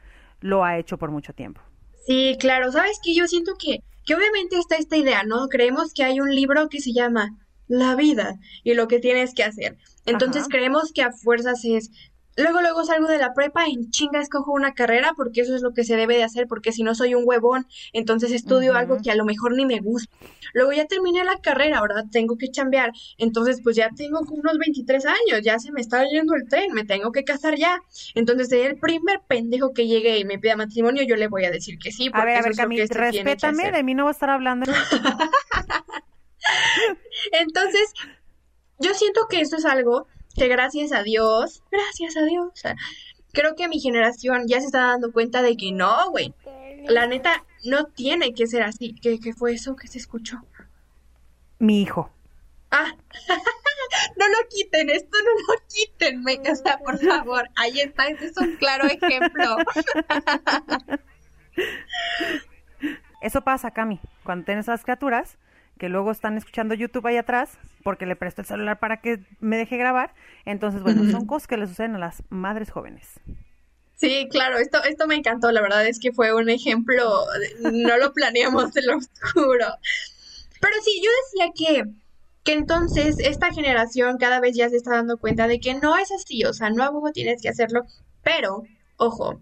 lo 0.44 0.63
ha 0.63 0.78
hecho 0.78 0.98
por 0.98 1.10
mucho 1.10 1.34
tiempo. 1.34 1.62
Sí, 2.06 2.38
claro, 2.40 2.72
sabes 2.72 3.00
que 3.01 3.16
yo 3.16 3.28
siento 3.28 3.54
que, 3.57 3.80
que 4.06 4.13
obviamente 4.13 4.57
está 4.57 4.75
esta 4.75 4.98
idea, 4.98 5.24
¿no? 5.24 5.48
Creemos 5.48 5.94
que 5.94 6.04
hay 6.04 6.19
un 6.19 6.36
libro 6.36 6.68
que 6.68 6.81
se 6.81 6.92
llama 6.92 7.30
la 7.68 7.95
vida 7.95 8.36
y 8.63 8.74
lo 8.74 8.90
que 8.90 9.00
tienes 9.00 9.34
que 9.34 9.44
hacer. 9.44 9.78
Entonces 10.06 10.48
creemos 10.50 10.92
que 10.94 11.01
a 11.01 11.13
fuerzas 11.13 11.63
es 11.63 11.90
Luego, 12.35 12.62
luego 12.62 12.83
salgo 12.83 13.07
de 13.07 13.18
la 13.18 13.33
prepa 13.33 13.68
y 13.68 13.74
en 13.74 13.91
chinga 13.91 14.19
escojo 14.19 14.51
una 14.51 14.74
carrera 14.74 15.13
porque 15.15 15.41
eso 15.41 15.56
es 15.56 15.62
lo 15.62 15.74
que 15.74 15.83
se 15.83 15.95
debe 15.95 16.15
de 16.15 16.24
hacer, 16.24 16.47
porque 16.47 16.71
si 16.71 16.83
no 16.83 16.95
soy 16.95 17.15
un 17.15 17.24
huevón, 17.25 17.68
entonces 17.94 18.31
estudio 18.31 18.75
algo 18.75 18.97
que 19.03 19.12
a 19.12 19.15
lo 19.15 19.25
mejor 19.25 19.56
ni 19.56 19.65
me 19.65 19.80
gusta. 19.80 20.15
Luego 20.53 20.71
ya 20.71 20.85
terminé 20.85 21.24
la 21.24 21.38
carrera, 21.39 21.81
¿verdad? 21.81 22.06
Tengo 22.12 22.38
que 22.38 22.50
chambear, 22.50 22.91
entonces 23.18 23.62
pues 23.63 23.75
ya 23.75 23.89
tengo 23.95 24.21
unos 24.21 24.57
23 24.57 25.06
años, 25.06 25.41
ya 25.44 25.59
se 25.59 25.71
me 25.71 25.81
está 25.81 26.06
yendo 26.06 26.35
el 26.35 26.47
tren, 26.47 26.74
me 26.74 26.85
tengo 26.85 27.12
que 27.12 27.24
casar 27.24 27.56
ya. 27.56 27.80
Entonces 28.15 28.51
el 28.51 28.77
primer 28.77 29.21
pendejo 29.27 29.74
que 29.74 29.88
llegue 29.88 30.18
y 30.18 30.25
me 30.25 30.39
pida 30.39 30.56
matrimonio, 30.56 31.03
yo 31.03 31.15
le 31.15 31.27
voy 31.27 31.45
a 31.45 31.51
decir 31.51 31.77
que 31.77 31.91
sí. 31.91 32.09
Porque 32.09 32.21
a 32.21 32.25
ver, 32.25 32.38
a 32.38 32.41
ver, 32.41 32.56
Camille, 32.56 32.88
respétame, 32.88 33.71
de 33.71 33.83
mí 33.83 33.94
no 33.94 34.06
va 34.06 34.09
a 34.09 34.13
estar 34.13 34.30
hablando. 34.30 34.71
Entonces, 37.31 37.94
yo 38.80 38.94
siento 38.94 39.27
que 39.30 39.41
esto 39.41 39.57
es 39.57 39.65
algo 39.65 40.07
que 40.35 40.47
gracias 40.47 40.91
a 40.91 41.03
Dios, 41.03 41.63
gracias 41.71 42.18
a 42.18 42.25
Dios, 42.25 42.51
creo 43.31 43.56
que 43.56 43.68
mi 43.68 43.80
generación 43.80 44.47
ya 44.47 44.59
se 44.59 44.68
está 44.68 44.88
dando 44.88 45.12
cuenta 45.12 45.41
de 45.41 45.57
que 45.57 45.71
no, 45.71 46.12
güey. 46.12 46.33
La 46.88 47.07
neta, 47.07 47.45
no 47.63 47.85
tiene 47.85 48.33
que 48.33 48.45
ser 48.47 48.63
así. 48.63 48.94
¿Qué, 49.01 49.19
qué 49.19 49.33
fue 49.33 49.53
eso 49.53 49.75
que 49.75 49.88
se 49.88 49.97
escuchó? 49.97 50.41
Mi 51.59 51.81
hijo. 51.81 52.09
Ah, 52.71 52.94
no 54.18 54.28
lo 54.28 54.47
quiten, 54.49 54.90
esto 54.90 55.18
no 55.23 55.31
lo 55.54 55.61
quiten, 55.68 56.23
me 56.23 56.33
o 56.33 56.83
por 56.83 56.99
favor. 56.99 57.49
Ahí 57.56 57.80
está, 57.80 58.07
ese 58.07 58.25
es 58.25 58.37
un 58.37 58.56
claro 58.57 58.85
ejemplo. 58.87 59.57
Eso 63.21 63.42
pasa, 63.42 63.71
Cami, 63.71 64.02
cuando 64.25 64.44
tienes 64.44 64.68
las 64.68 64.83
criaturas 64.83 65.37
que 65.83 65.90
luego 65.90 66.11
están 66.11 66.37
escuchando 66.37 66.75
YouTube 66.75 67.06
ahí 67.07 67.18
atrás, 67.18 67.57
porque 67.83 68.06
le 68.06 68.16
presto 68.16 68.40
el 68.40 68.47
celular 68.47 68.80
para 68.80 69.02
que 69.02 69.19
me 69.42 69.57
deje 69.57 69.75
grabar. 69.75 70.13
Entonces, 70.45 70.81
bueno, 70.81 71.04
son 71.11 71.28
cosas 71.28 71.45
que 71.45 71.57
le 71.57 71.68
suceden 71.68 71.95
a 71.95 71.99
las 71.99 72.23
madres 72.30 72.71
jóvenes. 72.71 73.19
Sí, 73.97 74.30
claro, 74.31 74.59
esto, 74.59 74.81
esto 74.85 75.07
me 75.07 75.16
encantó, 75.16 75.52
la 75.52 75.59
verdad 75.59 75.85
es 75.85 75.99
que 75.99 76.13
fue 76.13 76.33
un 76.33 76.49
ejemplo, 76.49 77.25
no 77.73 77.97
lo 77.97 78.13
planeamos, 78.13 78.71
te 78.71 78.81
lo 78.81 78.97
juro. 79.33 79.66
Pero 80.61 80.73
sí, 80.85 81.02
yo 81.04 81.11
decía 81.25 81.52
que, 81.54 81.83
que 82.45 82.54
entonces 82.54 83.18
esta 83.19 83.52
generación 83.52 84.18
cada 84.18 84.40
vez 84.40 84.56
ya 84.56 84.69
se 84.69 84.78
está 84.78 84.92
dando 84.92 85.18
cuenta 85.18 85.49
de 85.49 85.59
que 85.59 85.73
no 85.73 85.97
es 85.97 86.13
así, 86.13 86.45
o 86.45 86.54
sea, 86.54 86.69
no 86.69 86.85
a 86.85 87.11
tienes 87.11 87.42
que 87.42 87.49
hacerlo, 87.49 87.81
pero, 88.23 88.63
ojo, 88.95 89.42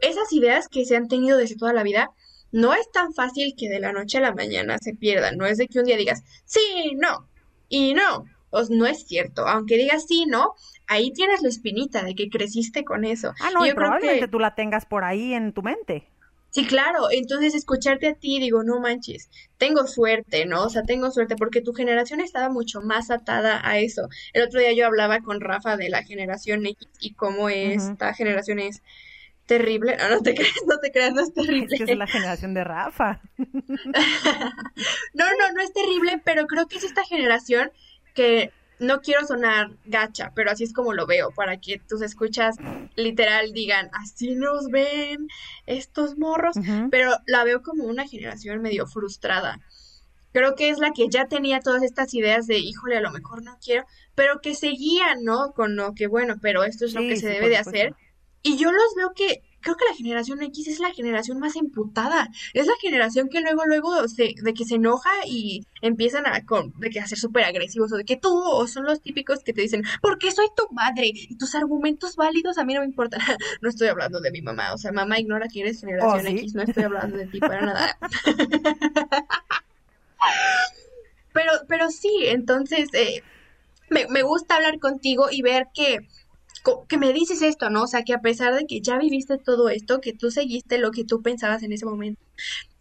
esas 0.00 0.32
ideas 0.32 0.68
que 0.68 0.86
se 0.86 0.96
han 0.96 1.08
tenido 1.08 1.36
desde 1.36 1.56
toda 1.56 1.74
la 1.74 1.82
vida, 1.82 2.12
no 2.54 2.72
es 2.72 2.88
tan 2.92 3.12
fácil 3.12 3.56
que 3.58 3.68
de 3.68 3.80
la 3.80 3.92
noche 3.92 4.18
a 4.18 4.20
la 4.20 4.32
mañana 4.32 4.78
se 4.78 4.94
pierdan. 4.94 5.36
No 5.36 5.44
es 5.44 5.58
de 5.58 5.66
que 5.66 5.80
un 5.80 5.86
día 5.86 5.96
digas, 5.96 6.22
sí, 6.44 6.92
no, 6.96 7.26
y 7.68 7.94
no. 7.94 8.26
Pues 8.50 8.70
no 8.70 8.86
es 8.86 9.08
cierto. 9.08 9.48
Aunque 9.48 9.76
digas 9.76 10.04
sí, 10.06 10.26
no, 10.26 10.54
ahí 10.86 11.10
tienes 11.10 11.42
la 11.42 11.48
espinita 11.48 12.04
de 12.04 12.14
que 12.14 12.30
creciste 12.30 12.84
con 12.84 13.04
eso. 13.04 13.32
Ah, 13.40 13.50
no, 13.52 13.66
y 13.66 13.74
probablemente 13.74 14.28
tú 14.28 14.38
la 14.38 14.54
tengas 14.54 14.86
por 14.86 15.02
ahí 15.02 15.34
en 15.34 15.52
tu 15.52 15.62
mente. 15.62 16.06
Sí, 16.50 16.64
claro. 16.64 17.10
Entonces, 17.10 17.56
escucharte 17.56 18.06
a 18.06 18.14
ti, 18.14 18.38
digo, 18.38 18.62
no 18.62 18.78
manches, 18.78 19.28
tengo 19.58 19.88
suerte, 19.88 20.46
¿no? 20.46 20.62
O 20.62 20.70
sea, 20.70 20.84
tengo 20.84 21.10
suerte 21.10 21.34
porque 21.34 21.60
tu 21.60 21.72
generación 21.72 22.20
estaba 22.20 22.50
mucho 22.50 22.80
más 22.80 23.10
atada 23.10 23.60
a 23.68 23.80
eso. 23.80 24.08
El 24.32 24.44
otro 24.44 24.60
día 24.60 24.72
yo 24.72 24.86
hablaba 24.86 25.18
con 25.18 25.40
Rafa 25.40 25.76
de 25.76 25.88
la 25.88 26.04
generación 26.04 26.64
X 26.64 26.86
y 27.00 27.14
cómo 27.14 27.48
esta 27.48 28.14
generación 28.14 28.60
es 28.60 28.80
terrible. 29.46 29.96
No, 29.96 30.08
no 30.10 30.22
te 30.22 30.34
creas, 30.34 30.52
no 30.66 30.78
te 30.78 30.92
creas, 30.92 31.12
no 31.12 31.22
es 31.22 31.32
terrible. 31.32 31.68
Es 31.74 31.84
que 31.84 31.92
es 31.92 31.98
la 31.98 32.06
generación 32.06 32.54
de 32.54 32.64
Rafa. 32.64 33.20
no, 33.38 33.44
no, 35.14 35.52
no 35.54 35.60
es 35.62 35.72
terrible, 35.72 36.20
pero 36.24 36.46
creo 36.46 36.66
que 36.66 36.78
es 36.78 36.84
esta 36.84 37.04
generación 37.04 37.70
que 38.14 38.52
no 38.78 39.00
quiero 39.00 39.26
sonar 39.26 39.70
gacha, 39.84 40.32
pero 40.34 40.50
así 40.50 40.64
es 40.64 40.72
como 40.72 40.92
lo 40.92 41.06
veo, 41.06 41.30
para 41.30 41.58
que 41.58 41.78
tus 41.78 42.02
escuchas 42.02 42.56
literal 42.96 43.52
digan, 43.52 43.88
así 43.92 44.34
nos 44.34 44.68
ven 44.68 45.28
estos 45.66 46.18
morros, 46.18 46.56
pero 46.90 47.16
la 47.26 47.44
veo 47.44 47.62
como 47.62 47.84
una 47.84 48.06
generación 48.06 48.62
medio 48.62 48.86
frustrada. 48.86 49.60
Creo 50.32 50.56
que 50.56 50.70
es 50.70 50.78
la 50.80 50.90
que 50.90 51.08
ya 51.08 51.28
tenía 51.28 51.60
todas 51.60 51.84
estas 51.84 52.12
ideas 52.14 52.48
de, 52.48 52.58
híjole, 52.58 52.96
a 52.96 53.00
lo 53.00 53.12
mejor 53.12 53.44
no 53.44 53.56
quiero, 53.64 53.86
pero 54.16 54.40
que 54.40 54.56
seguían, 54.56 55.22
¿no? 55.22 55.52
Con 55.52 55.76
lo 55.76 55.94
que, 55.94 56.08
bueno, 56.08 56.34
pero 56.42 56.64
esto 56.64 56.84
es 56.84 56.94
lo 56.94 57.02
que 57.02 57.16
se 57.16 57.28
debe 57.28 57.48
de 57.48 57.56
hacer. 57.56 57.94
Y 58.44 58.58
yo 58.58 58.70
los 58.70 58.94
veo 58.94 59.12
que 59.14 59.42
creo 59.64 59.76
que 59.76 59.86
la 59.86 59.96
generación 59.96 60.42
X 60.42 60.68
es 60.68 60.78
la 60.78 60.92
generación 60.92 61.40
más 61.40 61.56
emputada. 61.56 62.28
Es 62.52 62.66
la 62.66 62.74
generación 62.80 63.28
que 63.28 63.40
luego, 63.40 63.64
luego 63.64 64.06
se, 64.06 64.34
de 64.40 64.54
que 64.54 64.66
se 64.66 64.74
enoja 64.76 65.10
y 65.26 65.66
empiezan 65.80 66.26
a, 66.26 66.44
con, 66.44 66.78
de 66.78 66.90
que 66.90 67.00
a 67.00 67.06
ser 67.06 67.18
súper 67.18 67.44
agresivos 67.44 67.90
o 67.92 67.96
de 67.96 68.04
que 68.04 68.16
tú, 68.16 68.30
o 68.30 68.66
son 68.68 68.84
los 68.84 69.00
típicos 69.00 69.40
que 69.42 69.54
te 69.54 69.62
dicen, 69.62 69.82
porque 70.02 70.30
soy 70.30 70.46
tu 70.54 70.72
madre 70.72 71.10
y 71.12 71.36
tus 71.38 71.54
argumentos 71.54 72.14
válidos 72.16 72.58
a 72.58 72.64
mí 72.64 72.74
no 72.74 72.80
me 72.80 72.86
importan. 72.86 73.20
no 73.62 73.68
estoy 73.68 73.88
hablando 73.88 74.20
de 74.20 74.30
mi 74.30 74.42
mamá, 74.42 74.74
o 74.74 74.78
sea, 74.78 74.92
mamá 74.92 75.18
ignora 75.18 75.48
que 75.48 75.60
eres 75.60 75.80
generación 75.80 76.26
oh, 76.26 76.28
X, 76.28 76.54
no 76.54 76.62
estoy 76.62 76.84
hablando 76.84 77.16
de 77.16 77.26
ti 77.26 77.40
para 77.40 77.60
nada. 77.66 77.98
pero, 81.32 81.52
pero 81.66 81.90
sí, 81.90 82.12
entonces, 82.26 82.90
eh, 82.92 83.22
me, 83.88 84.06
me 84.08 84.22
gusta 84.22 84.56
hablar 84.56 84.78
contigo 84.78 85.28
y 85.30 85.40
ver 85.40 85.68
que 85.74 86.06
que 86.88 86.98
me 86.98 87.12
dices 87.12 87.42
esto, 87.42 87.70
¿no? 87.70 87.82
O 87.82 87.86
sea, 87.86 88.02
que 88.02 88.14
a 88.14 88.20
pesar 88.20 88.54
de 88.54 88.66
que 88.66 88.80
ya 88.80 88.98
viviste 88.98 89.38
todo 89.38 89.68
esto, 89.68 90.00
que 90.00 90.12
tú 90.12 90.30
seguiste 90.30 90.78
lo 90.78 90.90
que 90.90 91.04
tú 91.04 91.22
pensabas 91.22 91.62
en 91.62 91.72
ese 91.72 91.86
momento, 91.86 92.22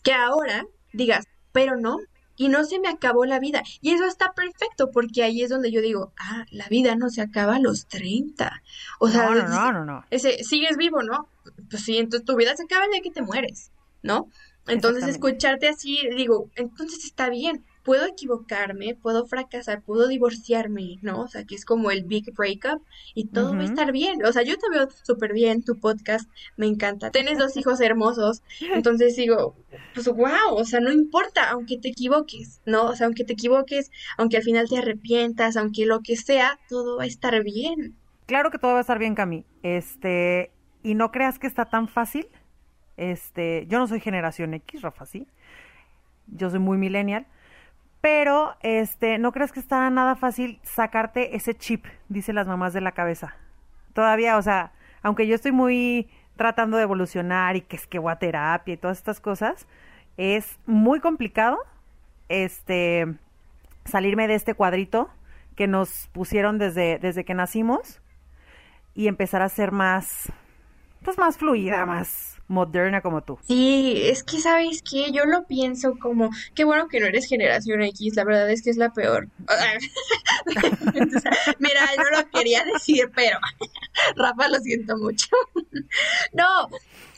que 0.04 0.14
ahora 0.14 0.66
digas, 0.94 1.26
pero 1.52 1.76
no, 1.76 1.98
y 2.36 2.50
no 2.50 2.64
se 2.66 2.80
me 2.80 2.88
acabó 2.88 3.26
la 3.26 3.40
vida. 3.40 3.64
Y 3.82 3.92
eso 3.92 4.06
está 4.06 4.34
perfecto, 4.34 4.92
porque 4.92 5.24
ahí 5.24 5.44
es 5.44 5.50
donde 5.50 5.72
yo 5.72 5.82
digo, 5.82 6.14
ah, 6.18 6.46
la 6.52 6.68
vida 6.68 6.96
no 6.96 7.10
se 7.10 7.22
acaba 7.22 7.56
a 7.56 7.60
los 7.60 7.88
30. 7.88 8.64
O 9.00 9.10
sea, 9.10 9.30
no, 9.30 9.48
no, 9.48 9.72
no, 9.72 9.86
no, 9.86 10.06
Ese, 10.10 10.44
sigues 10.44 10.78
vivo, 10.78 11.04
¿no? 11.04 11.28
Pues 11.70 11.84
sí, 11.84 11.98
entonces 11.98 12.26
tu 12.26 12.36
vida 12.36 12.56
se 12.56 12.64
acaba 12.64 12.86
el 12.86 12.92
día 12.92 13.02
que 13.02 13.12
te 13.12 13.22
mueres, 13.22 13.72
¿no? 14.02 14.30
Entonces 14.66 15.08
escucharte 15.08 15.68
así, 15.68 16.00
digo, 16.16 16.50
entonces 16.56 17.04
está 17.04 17.30
bien 17.30 17.66
puedo 17.84 18.06
equivocarme, 18.06 18.96
puedo 18.96 19.26
fracasar, 19.26 19.82
puedo 19.82 20.08
divorciarme, 20.08 20.98
¿no? 21.02 21.22
O 21.22 21.28
sea, 21.28 21.44
que 21.44 21.56
es 21.56 21.66
como 21.66 21.92
el 21.92 22.04
big 22.04 22.34
breakup 22.34 22.82
y 23.14 23.26
todo 23.28 23.56
va 23.56 23.62
a 23.62 23.66
estar 23.66 23.92
bien. 23.92 24.26
O 24.26 24.32
sea, 24.32 24.44
yo 24.44 24.58
te 24.58 24.70
veo 24.70 24.88
súper 25.04 25.34
bien, 25.34 25.64
tu 25.64 25.80
podcast 25.80 26.30
me 26.58 26.68
encanta. 26.68 27.12
Tienes 27.12 27.38
dos 27.38 27.58
hijos 27.58 27.82
hermosos, 27.82 28.42
entonces 28.60 29.16
digo, 29.16 29.56
pues 29.94 30.08
wow, 30.08 30.56
o 30.56 30.66
sea, 30.66 30.80
no 30.80 30.92
importa, 30.92 31.50
aunque 31.50 31.78
te 31.78 31.90
equivoques, 31.90 32.62
¿no? 32.66 32.86
O 32.86 32.96
sea, 32.96 33.08
aunque 33.08 33.24
te 33.24 33.34
equivoques, 33.34 33.92
aunque 34.18 34.38
al 34.38 34.44
final 34.44 34.70
te 34.70 34.78
arrepientas, 34.78 35.58
aunque 35.58 35.86
lo 35.86 36.02
que 36.02 36.16
sea, 36.16 36.60
todo 36.70 36.98
va 36.98 37.04
a 37.04 37.08
estar 37.08 37.44
bien. 37.44 37.96
Claro 38.26 38.52
que 38.52 38.58
todo 38.58 38.72
va 38.72 38.78
a 38.78 38.82
estar 38.82 39.00
bien, 39.00 39.16
Cami. 39.16 39.46
Este, 39.64 40.52
y 40.82 40.96
no 40.96 41.12
creas 41.12 41.40
que 41.40 41.48
está 41.48 41.66
tan 41.66 41.88
fácil. 41.88 42.28
Este, 42.96 43.66
yo 43.68 43.80
no 43.80 43.88
soy 43.88 44.00
generación 44.00 44.54
X, 44.54 44.82
Rafa, 44.82 45.06
sí. 45.06 45.28
Yo 46.28 46.50
soy 46.50 46.60
muy 46.60 46.78
millennial. 46.78 47.28
Pero, 48.04 48.58
este, 48.60 49.18
no 49.18 49.32
crees 49.32 49.54
que 49.54 49.62
está 49.62 49.90
nada 49.90 50.18
fácil 50.18 50.60
sacarte 50.64 51.38
ese 51.38 51.56
chip, 51.56 51.86
dice 52.10 52.34
las 52.34 52.48
mamás 52.48 52.74
de 52.74 52.82
la 52.82 52.92
cabeza. 52.92 53.38
Todavía, 53.94 54.36
o 54.36 54.42
sea, 54.42 54.74
aunque 55.04 55.26
yo 55.26 55.36
estoy 55.36 55.54
muy 55.54 56.10
tratando 56.36 56.76
de 56.76 56.84
evolucionar 56.84 57.56
y 57.56 57.62
que 57.62 57.78
es 57.78 57.88
que 57.88 58.00
voy 58.00 58.12
a 58.12 58.18
terapia 58.18 58.74
y 58.74 58.78
todas 58.78 58.98
estas 58.98 59.22
cosas, 59.22 59.68
es 60.18 60.60
muy 60.66 61.00
complicado, 61.00 61.60
este, 62.28 63.08
salirme 63.86 64.28
de 64.28 64.36
este 64.36 64.54
cuadrito 64.54 65.10
que 65.56 65.68
nos 65.68 66.10
pusieron 66.12 66.58
desde, 66.58 67.00
desde 67.00 67.24
que 67.24 67.34
nacimos 67.34 68.02
y 68.94 69.08
empezar 69.08 69.42
a 69.42 69.48
ser 69.48 69.72
más, 69.72 70.30
pues 71.06 71.18
más 71.18 71.38
fluida, 71.38 71.86
más, 71.86 72.33
moderna 72.48 73.02
como 73.02 73.24
tú. 73.24 73.40
Sí, 73.48 74.02
es 74.04 74.24
que 74.24 74.40
sabes 74.40 74.82
que 74.82 75.12
yo 75.12 75.26
lo 75.26 75.46
pienso 75.46 75.98
como, 76.00 76.30
qué 76.54 76.64
bueno 76.64 76.88
que 76.88 77.00
no 77.00 77.08
eres 77.08 77.28
generación 77.28 77.82
X, 77.82 78.16
la 78.16 78.24
verdad 78.24 78.50
es 78.50 78.62
que 78.62 78.70
es 78.70 78.78
la 78.78 78.94
peor. 78.94 79.30
Mira, 81.60 81.82
no 81.98 82.18
lo 82.18 82.30
quería 82.30 82.64
decir, 82.66 83.12
pero 83.16 83.40
Rafa 84.16 84.48
lo 84.50 84.60
siento 84.60 84.98
mucho. 84.98 85.28
no, 86.34 86.70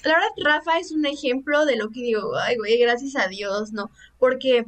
la 0.04 0.14
verdad 0.14 0.30
Rafa 0.44 0.80
es 0.80 0.92
un 0.92 1.06
ejemplo 1.06 1.66
de 1.66 1.76
lo 1.76 1.90
que 1.90 2.02
digo, 2.02 2.38
ay 2.38 2.58
güey, 2.58 2.78
gracias 2.78 3.16
a 3.16 3.28
Dios, 3.28 3.74
¿no? 3.74 3.90
Porque, 4.20 4.66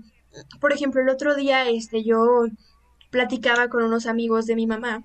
por 0.59 0.73
ejemplo, 0.73 1.01
el 1.01 1.09
otro 1.09 1.35
día, 1.35 1.69
este, 1.69 2.03
yo 2.03 2.45
platicaba 3.09 3.69
con 3.69 3.83
unos 3.83 4.05
amigos 4.05 4.45
de 4.45 4.55
mi 4.55 4.67
mamá. 4.67 5.03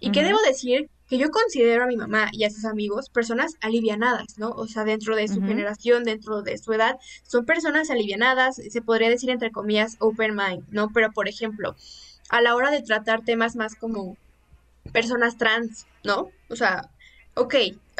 Y 0.00 0.12
qué 0.12 0.22
debo 0.22 0.38
decir 0.42 0.88
que 1.08 1.18
yo 1.18 1.30
considero 1.30 1.84
a 1.84 1.86
mi 1.86 1.96
mamá 1.96 2.28
y 2.32 2.44
a 2.44 2.50
sus 2.50 2.64
amigos 2.64 3.08
personas 3.08 3.54
alivianadas, 3.60 4.38
¿no? 4.38 4.50
O 4.50 4.66
sea, 4.66 4.84
dentro 4.84 5.16
de 5.16 5.26
su 5.26 5.40
generación, 5.40 6.04
dentro 6.04 6.42
de 6.42 6.58
su 6.58 6.72
edad, 6.72 6.98
son 7.22 7.46
personas 7.46 7.90
alivianadas, 7.90 8.56
se 8.56 8.82
podría 8.82 9.08
decir 9.08 9.30
entre 9.30 9.50
comillas 9.50 9.96
open 10.00 10.36
mind, 10.36 10.64
¿no? 10.70 10.90
Pero 10.92 11.10
por 11.12 11.28
ejemplo, 11.28 11.74
a 12.28 12.42
la 12.42 12.54
hora 12.54 12.70
de 12.70 12.82
tratar 12.82 13.24
temas 13.24 13.56
más 13.56 13.74
como 13.74 14.16
personas 14.92 15.38
trans, 15.38 15.86
¿no? 16.04 16.28
O 16.50 16.56
sea, 16.56 16.90
ok, 17.34 17.54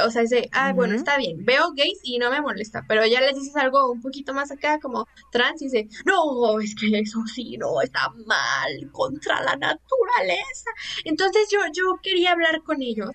o 0.05 0.11
sea, 0.11 0.23
dice, 0.23 0.49
ah, 0.53 0.73
bueno, 0.73 0.95
está 0.95 1.17
bien, 1.17 1.45
veo 1.45 1.73
gays 1.73 1.99
y 2.03 2.19
no 2.19 2.31
me 2.31 2.41
molesta, 2.41 2.85
pero 2.89 3.05
ya 3.07 3.21
les 3.21 3.35
dices 3.35 3.57
algo 3.57 3.91
un 3.91 4.01
poquito 4.01 4.35
más 4.35 4.51
acá, 4.51 4.79
como 4.81 5.07
trans, 5.31 5.63
y 5.63 5.67
dice, 5.67 5.89
no, 6.05 6.61
es 6.61 6.75
que 6.75 6.99
eso 6.99 7.21
sí, 7.27 7.57
no, 7.57 7.81
está 7.81 8.11
mal, 8.27 8.91
contra 8.93 9.43
la 9.43 9.57
naturaleza. 9.57 10.71
Entonces 11.05 11.49
yo, 11.51 11.61
yo 11.73 11.99
quería 12.03 12.33
hablar 12.33 12.63
con 12.63 12.83
ellos. 12.83 13.11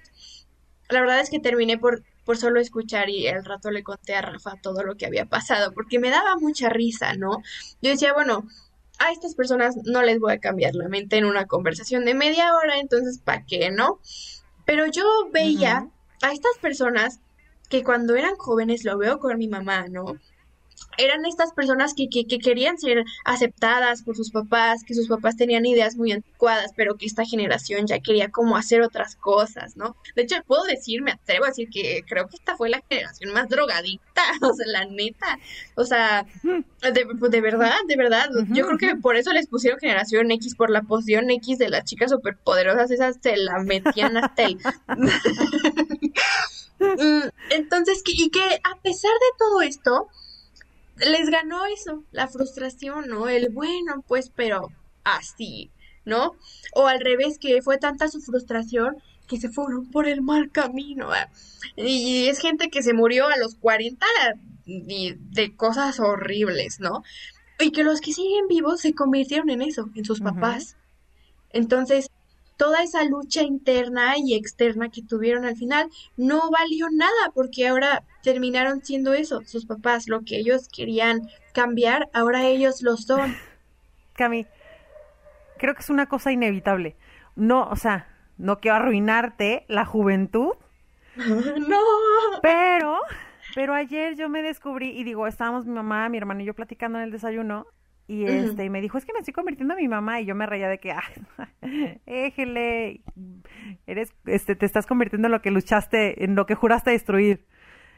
La 0.89 1.01
verdad 1.01 1.19
es 1.21 1.29
que 1.29 1.39
terminé 1.39 1.77
por, 1.77 2.03
por 2.25 2.37
solo 2.37 2.59
escuchar 2.59 3.09
y 3.09 3.27
el 3.27 3.43
rato 3.43 3.71
le 3.71 3.83
conté 3.83 4.15
a 4.15 4.21
Rafa 4.21 4.55
todo 4.61 4.83
lo 4.83 4.95
que 4.95 5.05
había 5.05 5.25
pasado, 5.25 5.71
porque 5.73 5.99
me 5.99 6.09
daba 6.09 6.37
mucha 6.37 6.69
risa, 6.69 7.13
¿no? 7.15 7.41
Yo 7.81 7.91
decía, 7.91 8.13
bueno, 8.13 8.45
a 8.99 9.11
estas 9.11 9.35
personas 9.35 9.75
no 9.85 10.01
les 10.01 10.19
voy 10.19 10.33
a 10.33 10.39
cambiar 10.39 10.75
la 10.75 10.87
mente 10.87 11.17
en 11.17 11.25
una 11.25 11.45
conversación 11.45 12.05
de 12.05 12.13
media 12.13 12.53
hora, 12.55 12.79
entonces, 12.79 13.19
¿para 13.19 13.45
qué, 13.45 13.71
no? 13.71 13.99
Pero 14.65 14.85
yo 14.87 15.03
veía 15.31 15.89
a 16.23 16.31
estas 16.31 16.57
personas 16.59 17.19
que 17.69 17.83
cuando 17.83 18.15
eran 18.15 18.35
jóvenes, 18.35 18.85
lo 18.85 18.97
veo 18.97 19.19
con 19.19 19.37
mi 19.37 19.47
mamá, 19.47 19.87
¿no? 19.89 20.15
eran 20.97 21.25
estas 21.25 21.53
personas 21.53 21.93
que, 21.93 22.07
que, 22.09 22.39
querían 22.39 22.77
ser 22.77 23.03
aceptadas 23.25 24.03
por 24.03 24.15
sus 24.15 24.31
papás, 24.31 24.83
que 24.85 24.93
sus 24.93 25.07
papás 25.07 25.35
tenían 25.35 25.65
ideas 25.65 25.95
muy 25.95 26.11
anticuadas, 26.11 26.71
pero 26.75 26.95
que 26.95 27.05
esta 27.05 27.25
generación 27.25 27.87
ya 27.87 27.99
quería 27.99 28.29
como 28.29 28.57
hacer 28.57 28.81
otras 28.81 29.15
cosas, 29.15 29.75
¿no? 29.75 29.95
De 30.15 30.23
hecho, 30.23 30.35
puedo 30.45 30.63
decir, 30.63 31.01
me 31.01 31.11
atrevo 31.11 31.45
a 31.45 31.49
decir 31.49 31.69
que 31.69 32.03
creo 32.07 32.27
que 32.27 32.35
esta 32.35 32.55
fue 32.55 32.69
la 32.69 32.81
generación 32.89 33.33
más 33.33 33.49
drogadicta, 33.49 34.21
o 34.41 34.53
sea, 34.53 34.67
la 34.67 34.85
neta, 34.85 35.39
o 35.75 35.85
sea, 35.85 36.25
de, 36.43 37.07
de 37.29 37.41
verdad, 37.41 37.75
de 37.87 37.95
verdad, 37.95 38.29
yo 38.49 38.65
creo 38.67 38.77
que 38.77 38.95
por 38.95 39.15
eso 39.15 39.33
les 39.33 39.47
pusieron 39.47 39.79
generación 39.79 40.31
X, 40.31 40.55
por 40.55 40.69
la 40.69 40.81
poción 40.83 41.29
X 41.31 41.57
de 41.57 41.69
las 41.69 41.85
chicas 41.85 42.11
superpoderosas, 42.11 42.91
esas 42.91 43.17
se 43.21 43.37
la 43.37 43.59
metían 43.59 44.17
hasta 44.17 44.43
el... 44.43 44.57
Mm, 46.97 47.29
entonces, 47.51 48.01
y 48.05 48.29
que 48.29 48.41
a 48.41 48.81
pesar 48.81 49.11
de 49.11 49.37
todo 49.37 49.61
esto, 49.61 50.07
les 50.97 51.29
ganó 51.29 51.65
eso, 51.65 52.03
la 52.11 52.27
frustración, 52.27 53.07
¿no? 53.07 53.27
El 53.27 53.49
bueno, 53.49 54.03
pues, 54.07 54.31
pero 54.35 54.69
así, 55.03 55.71
¿no? 56.05 56.33
O 56.73 56.87
al 56.87 56.99
revés, 56.99 57.39
que 57.39 57.61
fue 57.61 57.77
tanta 57.77 58.07
su 58.09 58.21
frustración 58.21 58.97
que 59.27 59.39
se 59.39 59.49
fueron 59.49 59.89
por 59.89 60.07
el 60.07 60.21
mal 60.21 60.51
camino. 60.51 61.09
Y 61.75 62.27
es 62.27 62.39
gente 62.39 62.69
que 62.69 62.83
se 62.83 62.93
murió 62.93 63.27
a 63.27 63.37
los 63.37 63.55
40 63.55 64.05
y 64.65 65.15
de 65.17 65.55
cosas 65.55 65.99
horribles, 65.99 66.79
¿no? 66.79 67.03
Y 67.59 67.71
que 67.71 67.83
los 67.83 68.01
que 68.01 68.13
siguen 68.13 68.47
vivos 68.47 68.81
se 68.81 68.93
convirtieron 68.93 69.49
en 69.49 69.61
eso, 69.61 69.89
en 69.95 70.05
sus 70.05 70.19
papás. 70.19 70.75
Entonces, 71.51 72.09
toda 72.57 72.83
esa 72.83 73.03
lucha 73.03 73.41
interna 73.41 74.17
y 74.17 74.35
externa 74.35 74.89
que 74.89 75.01
tuvieron 75.01 75.45
al 75.45 75.55
final 75.55 75.89
no 76.17 76.49
valió 76.51 76.87
nada 76.91 77.31
porque 77.33 77.67
ahora 77.67 78.03
terminaron 78.21 78.83
siendo 78.83 79.13
eso, 79.13 79.41
sus 79.45 79.65
papás, 79.65 80.07
lo 80.07 80.21
que 80.21 80.37
ellos 80.37 80.69
querían 80.69 81.29
cambiar, 81.53 82.09
ahora 82.13 82.43
ellos 82.43 82.81
lo 82.81 82.97
son. 82.97 83.35
Cami, 84.13 84.45
creo 85.57 85.73
que 85.73 85.81
es 85.81 85.89
una 85.89 86.07
cosa 86.07 86.31
inevitable. 86.31 86.95
No, 87.35 87.67
o 87.69 87.75
sea, 87.75 88.07
no 88.37 88.59
quiero 88.59 88.77
arruinarte 88.77 89.65
la 89.67 89.85
juventud. 89.85 90.53
no. 91.15 91.79
Pero, 92.41 92.99
pero 93.55 93.73
ayer 93.73 94.15
yo 94.15 94.29
me 94.29 94.41
descubrí 94.41 94.91
y 94.91 95.03
digo, 95.03 95.27
estábamos 95.27 95.65
mi 95.65 95.73
mamá, 95.73 96.09
mi 96.09 96.17
hermano 96.17 96.41
y 96.41 96.45
yo 96.45 96.53
platicando 96.53 96.99
en 96.99 97.05
el 97.05 97.11
desayuno 97.11 97.67
y 98.07 98.25
este, 98.25 98.65
y 98.65 98.69
me 98.69 98.81
dijo, 98.81 98.97
es 98.97 99.05
que 99.05 99.13
me 99.13 99.19
estoy 99.19 99.33
convirtiendo 99.33 99.75
en 99.75 99.79
mi 99.79 99.87
mamá, 99.87 100.19
y 100.19 100.25
yo 100.25 100.35
me 100.35 100.45
reía 100.45 100.67
de 100.67 100.77
que, 100.79 100.91
ah, 100.91 101.03
éjele, 102.05 103.01
eres, 103.87 104.13
este, 104.25 104.55
te 104.55 104.65
estás 104.65 104.85
convirtiendo 104.85 105.27
en 105.27 105.31
lo 105.31 105.41
que 105.41 105.51
luchaste, 105.51 106.23
en 106.23 106.35
lo 106.35 106.45
que 106.45 106.55
juraste 106.55 106.91
destruir. 106.91 107.45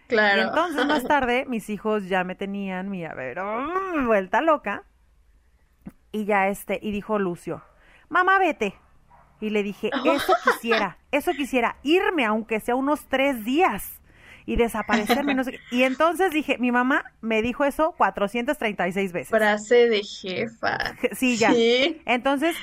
Claro. 0.08 0.42
Y 0.42 0.46
entonces 0.46 0.86
más 0.86 1.04
tarde, 1.08 1.46
mis 1.48 1.70
hijos 1.70 2.08
ya 2.08 2.24
me 2.24 2.36
tenían, 2.36 2.90
mi, 2.90 3.04
a 3.04 3.14
ver, 3.16 3.40
oh, 3.40 4.06
vuelta 4.06 4.42
loca, 4.42 4.84
y 6.12 6.26
ya 6.26 6.50
este, 6.50 6.80
y 6.82 6.92
dijo 6.92 7.18
Lucio, 7.18 7.64
mamá, 8.10 8.38
vete. 8.40 8.76
Y 9.42 9.50
le 9.50 9.64
dije, 9.64 9.90
eso 10.06 10.34
quisiera, 10.44 11.00
eso 11.12 11.32
quisiera, 11.32 11.78
irme 11.84 12.26
aunque 12.26 12.60
sea 12.60 12.76
unos 12.76 13.06
tres 13.08 13.44
días 13.44 14.00
y 14.46 14.56
desaparecerme. 14.56 15.34
No 15.36 15.44
sé 15.44 15.60
Y 15.72 15.84
entonces 15.84 16.32
dije, 16.32 16.58
mi 16.58 16.72
mamá 16.72 17.06
me 17.22 17.42
dijo 17.42 17.66
eso 17.66 17.94
436 17.98 19.12
veces. 19.12 19.30
Frase 19.30 19.88
de 19.90 20.04
jefa. 20.04 20.78
Sí, 21.14 21.38
ya. 21.38 21.52
Entonces, 22.06 22.56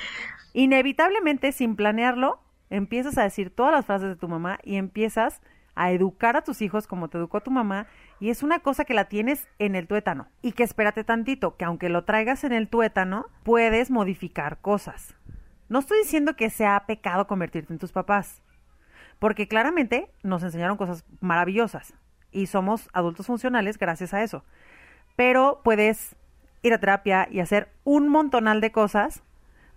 inevitablemente, 0.53 1.51
sin 1.51 1.75
planearlo, 1.75 2.39
empiezas 2.69 3.17
a 3.17 3.23
decir 3.23 3.49
todas 3.49 3.71
las 3.71 3.85
frases 3.85 4.09
de 4.09 4.15
tu 4.15 4.27
mamá 4.27 4.59
y 4.63 4.77
empiezas 4.77 5.41
a 5.75 5.91
educar 5.91 6.37
a 6.37 6.43
tus 6.43 6.61
hijos 6.61 6.87
como 6.87 7.07
te 7.09 7.17
educó 7.17 7.41
tu 7.41 7.51
mamá 7.51 7.87
y 8.19 8.29
es 8.29 8.43
una 8.43 8.59
cosa 8.59 8.85
que 8.85 8.93
la 8.93 9.05
tienes 9.05 9.47
en 9.59 9.75
el 9.75 9.87
tuétano 9.87 10.27
y 10.41 10.51
que 10.51 10.63
espérate 10.63 11.03
tantito, 11.03 11.57
que 11.57 11.65
aunque 11.65 11.89
lo 11.89 12.03
traigas 12.03 12.43
en 12.43 12.53
el 12.53 12.67
tuétano, 12.67 13.25
puedes 13.43 13.89
modificar 13.89 14.59
cosas. 14.61 15.15
No 15.69 15.79
estoy 15.79 15.99
diciendo 15.99 16.35
que 16.35 16.49
sea 16.49 16.83
pecado 16.85 17.25
convertirte 17.27 17.73
en 17.73 17.79
tus 17.79 17.91
papás, 17.91 18.41
porque 19.23 19.47
claramente 19.47 20.09
nos 20.21 20.43
enseñaron 20.43 20.75
cosas 20.75 21.05
maravillosas 21.21 21.93
y 22.33 22.47
somos 22.47 22.89
adultos 22.91 23.27
funcionales 23.27 23.77
gracias 23.77 24.13
a 24.13 24.21
eso. 24.21 24.43
Pero 25.15 25.61
puedes 25.63 26.17
ir 26.61 26.73
a 26.73 26.77
terapia 26.77 27.29
y 27.31 27.39
hacer 27.39 27.69
un 27.85 28.09
montonal 28.09 28.59
de 28.59 28.73
cosas 28.73 29.23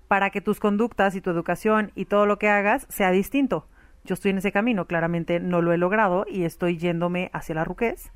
para 0.08 0.30
que 0.30 0.40
tus 0.40 0.58
conductas 0.58 1.14
y 1.14 1.20
tu 1.20 1.30
educación 1.30 1.92
y 1.94 2.06
todo 2.06 2.26
lo 2.26 2.40
que 2.40 2.48
hagas 2.48 2.88
sea 2.88 3.12
distinto. 3.12 3.68
Yo 4.02 4.14
estoy 4.14 4.32
en 4.32 4.38
ese 4.38 4.50
camino, 4.50 4.88
claramente 4.88 5.38
no 5.38 5.62
lo 5.62 5.72
he 5.72 5.78
logrado 5.78 6.26
y 6.28 6.42
estoy 6.42 6.76
yéndome 6.76 7.30
hacia 7.32 7.54
la 7.54 7.62
ruquez, 7.62 8.10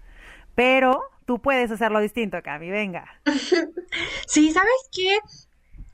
pero 0.57 1.01
tú 1.27 1.41
puedes 1.41 1.71
hacerlo 1.71 2.01
distinto, 2.01 2.43
Cami, 2.43 2.71
venga. 2.71 3.07
Sí, 4.27 4.51
¿sabes 4.51 4.91
qué? 4.93 5.17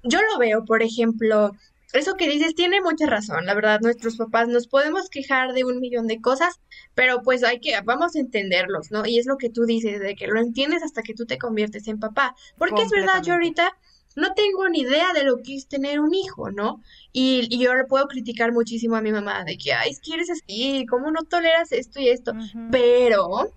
Yo 0.02 0.18
lo 0.32 0.38
veo, 0.38 0.64
por 0.64 0.82
ejemplo, 0.82 1.52
eso 1.96 2.14
que 2.14 2.28
dices 2.28 2.54
tiene 2.54 2.80
mucha 2.80 3.06
razón, 3.06 3.46
la 3.46 3.54
verdad, 3.54 3.80
nuestros 3.80 4.16
papás 4.16 4.48
nos 4.48 4.66
podemos 4.66 5.08
quejar 5.08 5.52
de 5.52 5.64
un 5.64 5.80
millón 5.80 6.06
de 6.06 6.20
cosas, 6.20 6.60
pero 6.94 7.22
pues 7.22 7.44
hay 7.44 7.60
que, 7.60 7.78
vamos 7.84 8.16
a 8.16 8.20
entenderlos, 8.20 8.90
¿no? 8.90 9.06
Y 9.06 9.18
es 9.18 9.26
lo 9.26 9.36
que 9.36 9.50
tú 9.50 9.64
dices, 9.64 10.00
de 10.00 10.14
que 10.14 10.26
lo 10.26 10.40
entiendes 10.40 10.82
hasta 10.82 11.02
que 11.02 11.14
tú 11.14 11.26
te 11.26 11.38
conviertes 11.38 11.86
en 11.88 12.00
papá, 12.00 12.34
porque 12.58 12.82
es 12.82 12.90
verdad, 12.90 13.22
yo 13.22 13.34
ahorita 13.34 13.76
no 14.16 14.32
tengo 14.32 14.68
ni 14.68 14.80
idea 14.80 15.12
de 15.12 15.24
lo 15.24 15.42
que 15.42 15.54
es 15.54 15.68
tener 15.68 16.00
un 16.00 16.14
hijo, 16.14 16.50
¿no? 16.50 16.82
Y, 17.12 17.56
yo 17.58 17.74
le 17.74 17.84
puedo 17.84 18.08
criticar 18.08 18.52
muchísimo 18.52 18.96
a 18.96 19.02
mi 19.02 19.12
mamá 19.12 19.44
de 19.44 19.58
que, 19.58 19.72
ay, 19.72 19.90
es 19.90 20.00
que 20.00 20.14
eres 20.14 20.30
así, 20.30 20.86
¿cómo 20.88 21.10
no 21.10 21.22
toleras 21.24 21.70
esto 21.70 22.00
y 22.00 22.08
esto? 22.08 22.32
Pero 22.72 23.52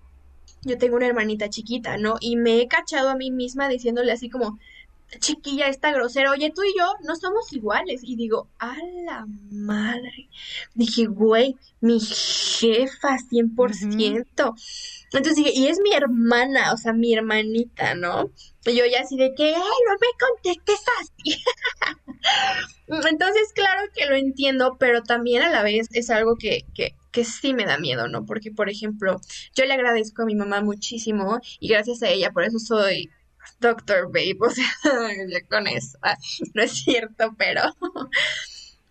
yo 0.62 0.78
tengo 0.78 0.96
una 0.96 1.06
hermanita 1.06 1.48
chiquita, 1.48 1.96
¿no? 1.96 2.16
Y 2.20 2.36
me 2.36 2.60
he 2.60 2.68
cachado 2.68 3.08
a 3.08 3.16
mí 3.16 3.30
misma 3.30 3.68
diciéndole 3.68 4.12
así 4.12 4.28
como, 4.28 4.58
chiquilla, 5.18 5.68
esta 5.68 5.92
grosera, 5.92 6.30
oye, 6.30 6.52
tú 6.54 6.62
y 6.62 6.72
yo 6.78 6.94
no 7.04 7.16
somos 7.16 7.52
iguales. 7.52 8.00
Y 8.04 8.16
digo, 8.16 8.48
a 8.58 8.76
la 9.04 9.26
madre. 9.50 10.28
Dije, 10.74 11.06
güey, 11.06 11.56
mi 11.80 12.00
jefa, 12.00 13.16
100%. 13.18 14.54
Entonces 15.12 15.36
dije, 15.36 15.52
y 15.54 15.66
es 15.66 15.80
mi 15.80 15.92
hermana, 15.92 16.72
o 16.72 16.76
sea, 16.76 16.92
mi 16.92 17.12
hermanita, 17.12 17.94
¿no? 17.94 18.30
Y 18.64 18.76
yo 18.76 18.84
ya 18.86 19.00
así 19.00 19.16
de 19.16 19.32
que, 19.34 19.46
ay, 19.46 19.54
no 19.54 19.94
me 20.00 20.08
contestes 20.18 20.80
así. 21.00 21.42
Entonces, 23.08 23.52
claro 23.54 23.82
que 23.94 24.06
lo 24.06 24.14
entiendo, 24.14 24.76
pero 24.78 25.02
también 25.02 25.42
a 25.42 25.50
la 25.50 25.62
vez 25.62 25.88
es 25.92 26.10
algo 26.10 26.36
que, 26.36 26.64
que, 26.74 26.94
que 27.10 27.24
sí 27.24 27.54
me 27.54 27.64
da 27.64 27.78
miedo, 27.78 28.08
¿no? 28.08 28.24
Porque, 28.24 28.50
por 28.50 28.68
ejemplo, 28.68 29.20
yo 29.54 29.64
le 29.64 29.74
agradezco 29.74 30.22
a 30.22 30.26
mi 30.26 30.34
mamá 30.34 30.60
muchísimo 30.60 31.40
y 31.58 31.68
gracias 31.68 32.02
a 32.02 32.08
ella, 32.08 32.30
por 32.30 32.44
eso 32.44 32.58
soy 32.58 33.10
Doctor 33.60 34.06
Babe, 34.06 34.36
o 34.40 34.50
sea, 34.50 34.66
con 35.48 35.66
eso, 35.66 35.98
ah, 36.02 36.16
no 36.54 36.62
es 36.62 36.72
cierto, 36.72 37.34
pero, 37.36 37.62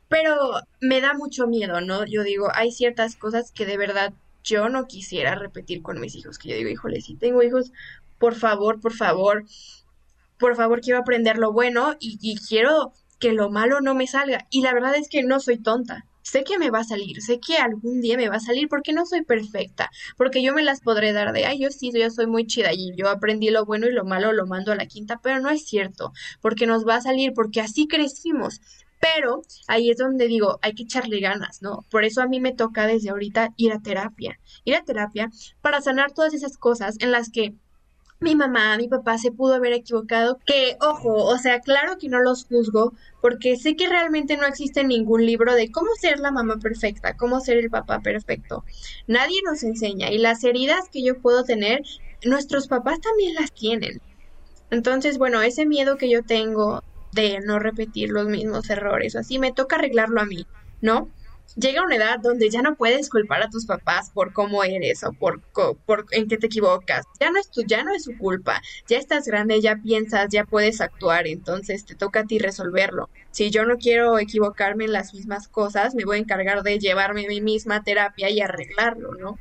pero 0.10 0.36
me 0.80 1.02
da 1.02 1.14
mucho 1.14 1.48
miedo, 1.48 1.82
¿no? 1.82 2.06
Yo 2.06 2.24
digo, 2.24 2.50
hay 2.54 2.72
ciertas 2.72 3.16
cosas 3.16 3.52
que 3.52 3.66
de 3.66 3.78
verdad 3.78 4.14
yo 4.44 4.70
no 4.70 4.88
quisiera 4.88 5.36
repetir 5.36 5.82
con 5.82 6.00
mis 6.00 6.16
hijos, 6.16 6.38
que 6.38 6.50
yo 6.50 6.56
digo, 6.56 6.70
híjole, 6.70 7.02
si 7.02 7.16
tengo 7.16 7.44
hijos, 7.44 7.72
por 8.20 8.36
favor, 8.36 8.80
por 8.80 8.94
favor, 8.94 9.46
por 10.38 10.56
favor, 10.56 10.82
quiero 10.82 11.00
aprender 11.00 11.38
lo 11.38 11.52
bueno 11.52 11.96
y, 12.00 12.18
y 12.22 12.38
quiero 12.38 12.94
que 13.20 13.34
lo 13.34 13.50
malo 13.50 13.82
no 13.82 13.96
me 13.96 14.08
salga. 14.08 14.48
Y 14.50 14.62
la 14.62 14.74
verdad 14.74 14.96
es 14.96 15.10
que 15.10 15.24
no 15.24 15.40
soy 15.40 15.58
tonta 15.58 16.06
sé 16.22 16.44
que 16.44 16.58
me 16.58 16.70
va 16.70 16.80
a 16.80 16.84
salir, 16.84 17.22
sé 17.22 17.39
que 17.39 17.58
algún 17.58 18.02
día 18.02 18.17
me 18.17 18.30
va 18.30 18.38
a 18.38 18.39
salir 18.39 18.67
porque 18.70 18.93
no 18.93 19.06
soy 19.06 19.24
perfecta, 19.24 19.89
porque 20.17 20.43
yo 20.43 20.54
me 20.54 20.63
las 20.63 20.82
podré 20.82 21.13
dar 21.13 21.34
de, 21.34 21.46
ay, 21.46 21.60
yo 21.60 21.72
sí, 21.72 21.91
yo 21.93 22.10
soy 22.10 22.28
muy 22.28 22.46
chida 22.46 22.74
y 22.74 22.96
yo 22.96 23.10
aprendí 23.10 23.50
lo 23.50 23.65
bueno 23.65 23.88
y 23.88 23.91
lo 23.93 24.06
malo 24.06 24.34
lo 24.34 24.46
mando 24.46 24.72
a 24.72 24.76
la 24.76 24.86
quinta, 24.86 25.20
pero 25.22 25.39
no 25.39 25.50
es 25.50 25.65
cierto, 25.65 26.12
porque 26.41 26.67
nos 26.67 26.88
va 26.88 26.96
a 26.96 27.02
salir, 27.02 27.34
porque 27.34 27.62
así 27.62 27.88
crecimos. 27.88 28.62
Pero 29.02 29.43
ahí 29.67 29.89
es 29.89 29.98
donde 29.98 30.28
digo, 30.28 30.60
hay 30.62 30.74
que 30.74 30.84
echarle 30.84 31.22
ganas, 31.22 31.62
¿no? 31.62 31.86
Por 31.89 32.04
eso 32.04 32.22
a 32.22 32.28
mí 32.28 32.41
me 32.41 32.54
toca 32.54 32.86
desde 32.86 33.10
ahorita 33.12 33.54
ir 33.56 33.72
a 33.72 33.80
terapia, 33.80 34.39
ir 34.65 34.76
a 34.76 34.84
terapia 34.84 35.30
para 35.62 35.80
sanar 35.82 36.12
todas 36.12 36.34
esas 36.34 36.58
cosas 36.58 36.98
en 37.00 37.12
las 37.12 37.30
que 37.30 37.54
mi 38.21 38.36
mamá, 38.36 38.77
mi 38.77 38.88
papá 38.89 39.17
se 39.17 39.32
pudo 39.32 39.53
haber 39.53 39.73
equivocado, 39.73 40.39
que 40.45 40.75
ojo, 40.82 41.13
o 41.13 41.38
sea, 41.38 41.62
claro 41.62 41.97
que 41.97 42.10
no 42.10 42.19
los 42.19 42.45
juzgo, 42.45 42.93
porque 43.21 43.55
sé 43.55 43.75
que 43.75 43.88
realmente 43.88 44.36
no 44.36 44.45
existe 44.45 44.84
ningún 44.84 45.25
libro 45.25 45.55
de 45.55 45.71
cómo 45.71 45.89
ser 45.95 46.19
la 46.19 46.32
mamá 46.32 46.58
perfecta, 46.58 47.15
cómo 47.15 47.39
ser 47.39 47.58
el 47.58 47.69
papá 47.69 48.01
perfecto. 48.01 48.65
Nadie 49.08 49.39
nos 49.45 49.63
enseña 49.63 50.12
y 50.12 50.17
las 50.17 50.43
heridas 50.43 50.89
que 50.91 51.01
yo 51.03 51.21
puedo 51.21 51.45
tener, 51.45 51.82
nuestros 52.25 52.67
papás 52.67 52.99
también 52.99 53.36
las 53.36 53.53
tienen. 53.53 54.01
Entonces, 54.69 55.17
bueno, 55.17 55.41
ese 55.41 55.65
miedo 55.65 55.97
que 55.97 56.10
yo 56.10 56.23
tengo 56.23 56.84
de 57.12 57.39
no 57.45 57.58
repetir 57.60 58.10
los 58.10 58.27
mismos 58.27 58.69
errores, 58.69 59.15
así 59.15 59.39
me 59.39 59.53
toca 59.53 59.77
arreglarlo 59.77 60.21
a 60.21 60.25
mí, 60.25 60.45
¿no? 60.82 61.13
Llega 61.56 61.84
una 61.84 61.96
edad 61.96 62.20
donde 62.20 62.50
ya 62.50 62.62
no 62.62 62.76
puedes 62.76 63.10
culpar 63.10 63.42
a 63.42 63.50
tus 63.50 63.66
papás 63.66 64.10
por 64.12 64.34
cómo 64.34 64.64
eres 64.64 65.04
o 65.04 65.14
por, 65.14 65.42
por 65.86 66.06
en 66.12 66.28
qué 66.28 66.38
te 66.38 66.48
equivocas. 66.48 67.06
Ya 67.20 67.32
no 67.32 67.40
es 67.40 67.50
tu, 67.50 67.64
ya 67.66 67.84
no 67.84 67.94
es 67.94 68.04
su 68.04 68.18
culpa. 68.18 68.62
Ya 68.88 68.98
estás 68.98 69.26
grande, 69.26 69.62
ya 69.62 69.78
piensas, 69.78 70.28
ya 70.30 70.46
puedes 70.46 70.82
actuar, 70.82 71.28
entonces 71.28 71.86
te 71.86 71.96
toca 71.96 72.22
a 72.22 72.26
ti 72.26 72.40
resolverlo. 72.40 73.10
Si 73.32 73.50
yo 73.50 73.66
no 73.66 73.78
quiero 73.78 74.20
equivocarme 74.20 74.86
en 74.86 74.94
las 74.94 75.14
mismas 75.14 75.48
cosas, 75.48 75.96
me 75.96 76.06
voy 76.06 76.18
a 76.18 76.22
encargar 76.22 76.64
de 76.64 76.80
llevarme 76.80 77.28
mi 77.28 77.42
misma 77.42 77.84
terapia 77.84 78.30
y 78.30 78.42
arreglarlo, 78.42 79.14
¿no? 79.16 79.38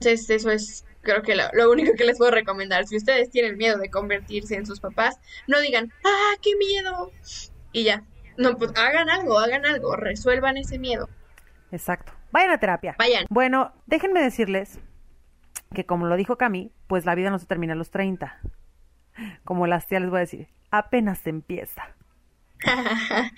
Entonces 0.00 0.30
eso 0.30 0.50
es 0.50 0.84
creo 1.00 1.22
que 1.22 1.34
lo, 1.34 1.44
lo, 1.54 1.70
único 1.70 1.94
que 1.94 2.04
les 2.04 2.18
puedo 2.18 2.30
recomendar. 2.30 2.86
Si 2.86 2.96
ustedes 2.96 3.30
tienen 3.30 3.56
miedo 3.56 3.78
de 3.78 3.88
convertirse 3.88 4.56
en 4.56 4.66
sus 4.66 4.80
papás, 4.80 5.16
no 5.46 5.60
digan, 5.60 5.92
ah, 6.04 6.34
qué 6.42 6.54
miedo. 6.56 7.12
Y 7.72 7.84
ya, 7.84 8.04
no, 8.38 8.56
pues 8.56 8.72
hagan 8.76 9.10
algo, 9.10 9.38
hagan 9.38 9.66
algo, 9.66 9.96
resuelvan 9.96 10.56
ese 10.56 10.78
miedo. 10.78 11.08
Exacto. 11.70 12.12
Vayan 12.30 12.52
a 12.52 12.58
terapia. 12.58 12.94
Vayan. 12.98 13.26
Bueno, 13.28 13.72
déjenme 13.86 14.22
decirles 14.22 14.80
que 15.74 15.84
como 15.84 16.06
lo 16.06 16.16
dijo 16.16 16.38
Cami, 16.38 16.72
pues 16.86 17.04
la 17.04 17.14
vida 17.14 17.30
no 17.30 17.38
se 17.38 17.46
termina 17.46 17.74
a 17.74 17.76
los 17.76 17.90
30. 17.90 18.40
Como 19.44 19.66
las 19.66 19.86
tías 19.86 20.00
les 20.02 20.10
voy 20.10 20.18
a 20.18 20.20
decir, 20.20 20.48
apenas 20.70 21.18
se 21.18 21.30
empieza. 21.30 21.94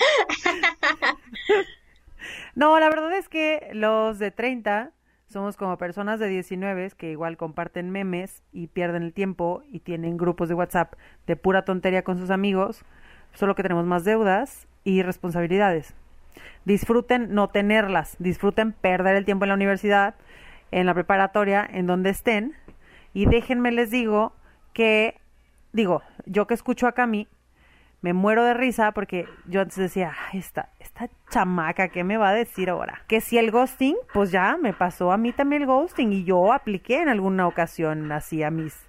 no, 2.54 2.78
la 2.78 2.88
verdad 2.88 3.12
es 3.14 3.28
que 3.28 3.70
los 3.72 4.18
de 4.18 4.30
30 4.30 4.92
somos 5.26 5.56
como 5.56 5.78
personas 5.78 6.20
de 6.20 6.28
19 6.28 6.90
que 6.96 7.12
igual 7.12 7.36
comparten 7.36 7.90
memes 7.90 8.42
y 8.52 8.66
pierden 8.66 9.04
el 9.04 9.12
tiempo 9.12 9.62
y 9.68 9.80
tienen 9.80 10.16
grupos 10.16 10.48
de 10.48 10.54
WhatsApp 10.54 10.94
de 11.26 11.36
pura 11.36 11.64
tontería 11.64 12.02
con 12.02 12.18
sus 12.18 12.30
amigos, 12.30 12.84
solo 13.34 13.54
que 13.54 13.62
tenemos 13.62 13.86
más 13.86 14.04
deudas 14.04 14.66
y 14.84 15.02
responsabilidades. 15.02 15.94
Disfruten 16.64 17.34
no 17.34 17.48
tenerlas, 17.48 18.16
disfruten 18.18 18.72
perder 18.72 19.16
el 19.16 19.24
tiempo 19.24 19.44
en 19.44 19.50
la 19.50 19.54
universidad, 19.54 20.14
en 20.70 20.86
la 20.86 20.94
preparatoria, 20.94 21.66
en 21.70 21.86
donde 21.86 22.10
estén. 22.10 22.54
Y 23.12 23.26
déjenme 23.26 23.72
les 23.72 23.90
digo 23.90 24.32
que, 24.72 25.16
digo, 25.72 26.02
yo 26.26 26.46
que 26.46 26.54
escucho 26.54 26.86
a 26.86 26.92
Cami, 26.92 27.28
me 28.02 28.12
muero 28.12 28.44
de 28.44 28.54
risa 28.54 28.92
porque 28.92 29.26
yo 29.46 29.60
antes 29.60 29.76
decía, 29.76 30.14
esta, 30.32 30.70
esta 30.78 31.08
chamaca, 31.30 31.88
¿qué 31.88 32.04
me 32.04 32.16
va 32.16 32.30
a 32.30 32.34
decir 32.34 32.70
ahora? 32.70 33.02
Que 33.08 33.20
si 33.20 33.36
el 33.36 33.50
ghosting, 33.50 33.96
pues 34.14 34.30
ya 34.30 34.56
me 34.56 34.72
pasó 34.72 35.12
a 35.12 35.18
mí 35.18 35.32
también 35.32 35.62
el 35.62 35.68
ghosting 35.68 36.12
y 36.12 36.24
yo 36.24 36.52
apliqué 36.52 37.02
en 37.02 37.08
alguna 37.08 37.46
ocasión 37.46 38.10
así 38.12 38.42
a 38.42 38.50
mis, 38.50 38.88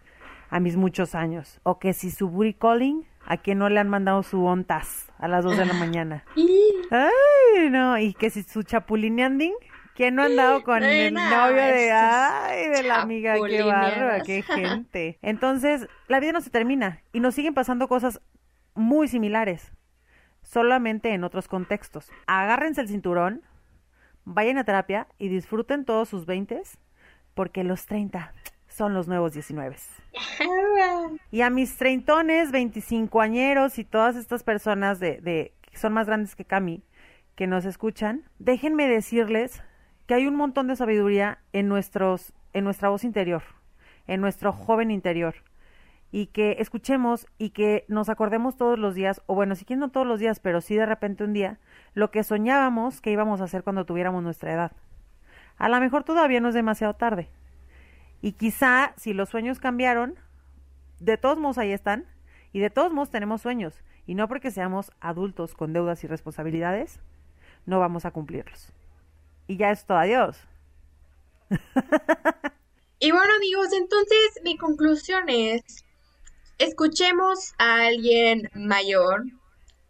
a 0.50 0.60
mis 0.60 0.78
muchos 0.78 1.14
años. 1.14 1.60
O 1.64 1.80
que 1.80 1.94
si 1.94 2.10
su 2.10 2.30
booty 2.30 2.54
calling, 2.54 3.06
a 3.26 3.38
quien 3.38 3.60
no 3.60 3.70
le 3.70 3.80
han 3.80 3.90
mandado 3.90 4.24
su 4.24 4.44
ontas 4.46 5.12
a 5.18 5.28
las 5.28 5.44
2 5.44 5.58
de 5.58 5.66
la 5.66 5.74
mañana. 5.74 6.24
Ay, 6.92 7.70
no, 7.70 7.98
y 7.98 8.14
que 8.14 8.30
si 8.30 8.44
su 8.44 8.64
chapulineanding, 8.64 9.54
¿quién 9.96 10.16
no 10.16 10.24
ha 10.24 10.26
andado 10.26 10.64
con 10.64 10.84
el 10.84 11.14
novio 11.14 11.62
de, 11.62 11.92
ay, 11.92 12.68
de 12.70 12.84
la 12.84 13.02
amiga? 13.02 13.36
Qué 13.48 13.64
barba, 13.64 14.20
qué 14.22 14.42
gente. 14.48 15.18
Entonces, 15.22 15.88
la 16.08 16.20
vida 16.20 16.34
no 16.34 16.42
se 16.42 16.50
termina 16.50 17.02
y 17.14 17.20
nos 17.20 17.36
siguen 17.36 17.54
pasando 17.54 17.88
cosas 17.88 18.22
muy 18.74 19.08
similares, 19.08 19.72
solamente 20.42 21.14
en 21.14 21.24
otros 21.24 21.48
contextos. 21.48 22.10
Agárrense 22.28 22.82
el 22.82 22.88
cinturón, 22.88 23.42
vayan 24.26 24.58
a 24.58 24.64
terapia 24.64 25.08
y 25.18 25.30
disfruten 25.30 25.86
todos 25.86 26.10
sus 26.10 26.26
veintes, 26.26 26.78
porque 27.34 27.64
los 27.64 27.86
30 27.86 28.34
son 28.72 28.94
los 28.94 29.08
nuevos 29.08 29.34
19. 29.34 29.76
Y 31.32 31.42
a 31.42 31.50
mis 31.50 31.78
treintones, 31.78 32.52
veinticincoañeros 32.52 33.78
y 33.80 33.86
todas 33.86 34.16
estas 34.16 34.44
personas 34.44 35.00
de, 35.00 35.22
de, 35.22 35.54
que 35.62 35.78
son 35.78 35.94
más 35.94 36.08
grandes 36.08 36.36
que 36.36 36.46
Cami, 36.46 36.84
que 37.36 37.48
nos 37.48 37.66
escuchan, 37.66 38.24
déjenme 38.40 38.88
decirles 38.88 39.64
que 40.08 40.16
hay 40.16 40.28
un 40.28 40.36
montón 40.36 40.68
de 40.68 40.76
sabiduría 40.76 41.40
en 41.54 41.68
nuestros 41.68 42.34
en 42.54 42.66
nuestra 42.66 42.90
voz 42.90 43.04
interior, 43.04 43.44
en 44.08 44.20
nuestro 44.20 44.52
joven 44.52 44.92
interior 44.92 45.36
y 46.12 46.28
que 46.28 46.58
escuchemos 46.60 47.26
y 47.38 47.52
que 47.52 47.86
nos 47.88 48.10
acordemos 48.10 48.58
todos 48.58 48.78
los 48.78 48.96
días, 48.96 49.22
o 49.28 49.36
bueno, 49.36 49.56
si 49.56 49.66
quieren 49.66 49.80
no 49.80 49.90
todos 49.90 50.06
los 50.06 50.20
días, 50.20 50.40
pero 50.40 50.60
sí 50.62 50.76
de 50.76 50.86
repente 50.86 51.24
un 51.24 51.34
día, 51.34 51.60
lo 51.94 52.12
que 52.12 52.24
soñábamos 52.24 53.02
que 53.02 53.12
íbamos 53.12 53.40
a 53.40 53.46
hacer 53.46 53.64
cuando 53.64 53.86
tuviéramos 53.86 54.22
nuestra 54.22 54.54
edad. 54.54 54.72
A 55.58 55.70
lo 55.70 55.80
mejor 55.80 56.04
todavía 56.04 56.42
no 56.42 56.50
es 56.50 56.56
demasiado 56.56 56.96
tarde. 56.96 57.30
Y 58.22 58.34
quizá 58.34 58.94
si 58.98 59.14
los 59.14 59.30
sueños 59.30 59.60
cambiaron, 59.60 60.16
de 61.00 61.18
todos 61.18 61.38
modos 61.38 61.58
ahí 61.58 61.72
están, 61.72 62.06
y 62.54 62.60
de 62.60 62.70
todos 62.70 62.92
modos 62.92 63.10
tenemos 63.10 63.42
sueños, 63.42 63.82
y 64.06 64.16
no 64.16 64.28
porque 64.28 64.52
seamos 64.52 64.92
adultos 65.00 65.56
con 65.56 65.74
deudas 65.74 66.04
y 66.04 66.08
responsabilidades, 66.08 67.00
no 67.66 67.80
vamos 67.80 68.06
a 68.06 68.12
cumplirlos. 68.12 68.72
Y 69.48 69.58
ya 69.58 69.72
es 69.72 69.86
todo, 69.86 69.98
adiós. 69.98 70.40
Y 73.04 73.10
bueno 73.10 73.34
amigos, 73.36 73.74
entonces 73.74 74.40
mi 74.44 74.58
conclusión 74.58 75.28
es, 75.28 75.84
escuchemos 76.60 77.56
a 77.58 77.88
alguien 77.88 78.48
mayor. 78.54 79.24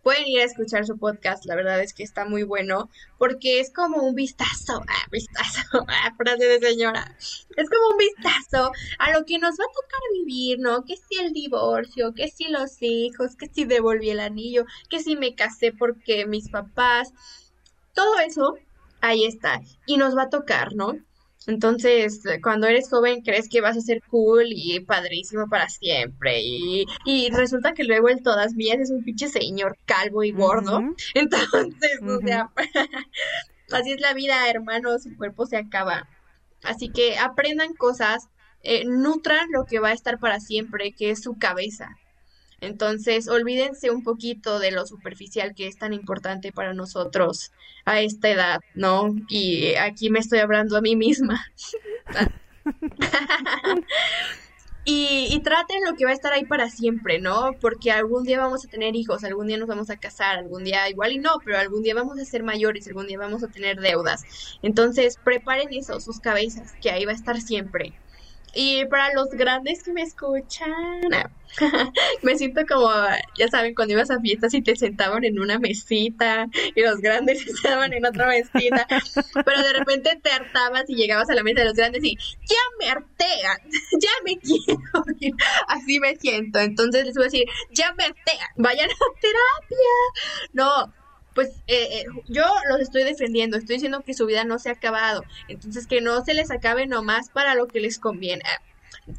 Pueden 0.03 0.27
ir 0.27 0.41
a 0.41 0.45
escuchar 0.45 0.85
su 0.85 0.97
podcast, 0.97 1.45
la 1.45 1.55
verdad 1.55 1.79
es 1.81 1.93
que 1.93 2.03
está 2.03 2.25
muy 2.25 2.43
bueno, 2.43 2.89
porque 3.17 3.59
es 3.59 3.71
como 3.71 4.03
un 4.03 4.15
vistazo, 4.15 4.81
ah, 4.87 5.07
vistazo, 5.11 5.61
ah, 5.87 6.13
frase 6.17 6.45
de 6.45 6.59
señora, 6.59 7.15
es 7.55 7.69
como 7.69 7.91
un 7.91 7.97
vistazo 7.97 8.71
a 8.97 9.11
lo 9.11 9.25
que 9.25 9.37
nos 9.37 9.51
va 9.51 9.63
a 9.63 9.81
tocar 9.81 9.99
vivir, 10.13 10.59
¿no? 10.59 10.83
Que 10.85 10.95
si 10.97 11.19
el 11.23 11.33
divorcio, 11.33 12.13
que 12.13 12.29
si 12.29 12.47
los 12.47 12.81
hijos, 12.81 13.35
que 13.35 13.47
si 13.47 13.65
devolví 13.65 14.09
el 14.09 14.19
anillo, 14.19 14.65
que 14.89 14.99
si 14.99 15.15
me 15.15 15.35
casé 15.35 15.71
porque 15.71 16.25
mis 16.25 16.49
papás, 16.49 17.13
todo 17.93 18.19
eso, 18.19 18.55
ahí 19.01 19.25
está, 19.25 19.61
y 19.85 19.97
nos 19.97 20.17
va 20.17 20.23
a 20.23 20.29
tocar, 20.29 20.73
¿no? 20.73 20.95
Entonces, 21.47 22.21
cuando 22.43 22.67
eres 22.67 22.89
joven 22.89 23.21
crees 23.21 23.49
que 23.49 23.61
vas 23.61 23.75
a 23.75 23.81
ser 23.81 24.01
cool 24.09 24.45
y 24.49 24.79
padrísimo 24.81 25.47
para 25.49 25.69
siempre. 25.69 26.41
Y, 26.41 26.85
y 27.05 27.29
resulta 27.31 27.73
que 27.73 27.83
luego 27.83 28.09
el 28.09 28.21
todas 28.21 28.53
mías 28.53 28.79
es 28.79 28.91
un 28.91 29.03
pinche 29.03 29.27
señor 29.27 29.77
calvo 29.85 30.23
y 30.23 30.31
gordo. 30.31 30.81
Entonces, 31.15 31.99
o 32.07 32.19
sea, 32.19 32.51
así 33.71 33.91
es 33.91 34.01
la 34.01 34.13
vida, 34.13 34.49
hermanos, 34.49 35.05
el 35.05 35.17
cuerpo 35.17 35.45
se 35.45 35.57
acaba. 35.57 36.07
Así 36.63 36.89
que 36.89 37.17
aprendan 37.17 37.73
cosas, 37.73 38.27
eh, 38.61 38.85
nutran 38.85 39.47
lo 39.51 39.65
que 39.65 39.79
va 39.79 39.89
a 39.89 39.93
estar 39.93 40.19
para 40.19 40.39
siempre, 40.39 40.93
que 40.93 41.09
es 41.09 41.23
su 41.23 41.37
cabeza. 41.37 41.89
Entonces, 42.61 43.27
olvídense 43.27 43.89
un 43.91 44.03
poquito 44.03 44.59
de 44.59 44.71
lo 44.71 44.85
superficial 44.85 45.55
que 45.55 45.67
es 45.67 45.77
tan 45.77 45.93
importante 45.93 46.51
para 46.51 46.73
nosotros 46.73 47.51
a 47.85 48.01
esta 48.01 48.29
edad, 48.29 48.59
¿no? 48.75 49.15
Y 49.27 49.73
aquí 49.75 50.09
me 50.11 50.19
estoy 50.19 50.39
hablando 50.39 50.77
a 50.77 50.81
mí 50.81 50.95
misma. 50.95 51.43
y, 54.83 55.27
y 55.29 55.41
traten 55.43 55.83
lo 55.85 55.95
que 55.95 56.05
va 56.05 56.11
a 56.11 56.13
estar 56.13 56.33
ahí 56.33 56.45
para 56.45 56.69
siempre, 56.69 57.19
¿no? 57.19 57.57
Porque 57.59 57.91
algún 57.91 58.23
día 58.23 58.39
vamos 58.39 58.65
a 58.65 58.69
tener 58.69 58.95
hijos, 58.95 59.23
algún 59.23 59.47
día 59.47 59.57
nos 59.57 59.67
vamos 59.67 59.89
a 59.89 59.97
casar, 59.97 60.37
algún 60.37 60.63
día 60.63 60.89
igual 60.89 61.11
y 61.13 61.19
no, 61.19 61.41
pero 61.43 61.57
algún 61.57 61.83
día 61.83 61.95
vamos 61.95 62.19
a 62.19 62.25
ser 62.25 62.43
mayores, 62.43 62.87
algún 62.87 63.07
día 63.07 63.17
vamos 63.19 63.43
a 63.43 63.49
tener 63.49 63.79
deudas. 63.79 64.23
Entonces, 64.61 65.17
preparen 65.23 65.69
eso, 65.73 65.99
sus 65.99 66.19
cabezas, 66.19 66.75
que 66.81 66.91
ahí 66.91 67.05
va 67.05 67.11
a 67.11 67.15
estar 67.15 67.41
siempre. 67.41 68.01
Y 68.53 68.85
para 68.85 69.13
los 69.13 69.29
grandes 69.29 69.83
que 69.83 69.93
me 69.93 70.01
escuchan, 70.01 70.99
me 72.21 72.37
siento 72.37 72.61
como, 72.67 72.89
ya 73.37 73.47
saben, 73.47 73.73
cuando 73.75 73.93
ibas 73.93 74.11
a 74.11 74.19
fiestas 74.19 74.53
y 74.53 74.61
te 74.61 74.75
sentaban 74.75 75.23
en 75.23 75.39
una 75.39 75.57
mesita 75.59 76.47
y 76.75 76.81
los 76.81 76.99
grandes 76.99 77.45
estaban 77.47 77.93
en 77.93 78.05
otra 78.05 78.27
mesita, 78.27 78.87
pero 79.45 79.63
de 79.63 79.73
repente 79.73 80.19
te 80.21 80.31
hartabas 80.31 80.83
y 80.89 80.95
llegabas 80.95 81.29
a 81.29 81.35
la 81.35 81.43
mesa 81.43 81.61
de 81.61 81.67
los 81.67 81.75
grandes 81.75 82.03
y 82.03 82.17
ya 82.17 82.57
me 82.79 82.89
hartean, 82.89 83.57
ya 84.01 84.11
me 84.25 84.37
quiero. 84.37 85.35
Así 85.67 85.99
me 85.99 86.15
siento. 86.17 86.59
Entonces 86.59 87.05
les 87.05 87.15
voy 87.15 87.23
a 87.23 87.25
decir, 87.25 87.45
ya 87.71 87.93
me 87.93 88.03
hartean, 88.03 88.49
vayan 88.57 88.89
a 88.89 89.19
terapia. 89.21 90.51
No, 90.53 90.93
pues 91.33 91.49
eh, 91.67 92.01
eh, 92.01 92.05
yo 92.27 92.43
los 92.69 92.79
estoy 92.79 93.03
defendiendo, 93.03 93.57
estoy 93.57 93.75
diciendo 93.75 94.01
que 94.01 94.13
su 94.13 94.25
vida 94.25 94.43
no 94.43 94.59
se 94.59 94.69
ha 94.69 94.73
acabado, 94.73 95.23
entonces 95.47 95.87
que 95.87 96.01
no 96.01 96.23
se 96.23 96.33
les 96.33 96.51
acabe 96.51 96.87
nomás 96.87 97.29
para 97.29 97.55
lo 97.55 97.67
que 97.67 97.79
les 97.79 97.99
conviene. 97.99 98.43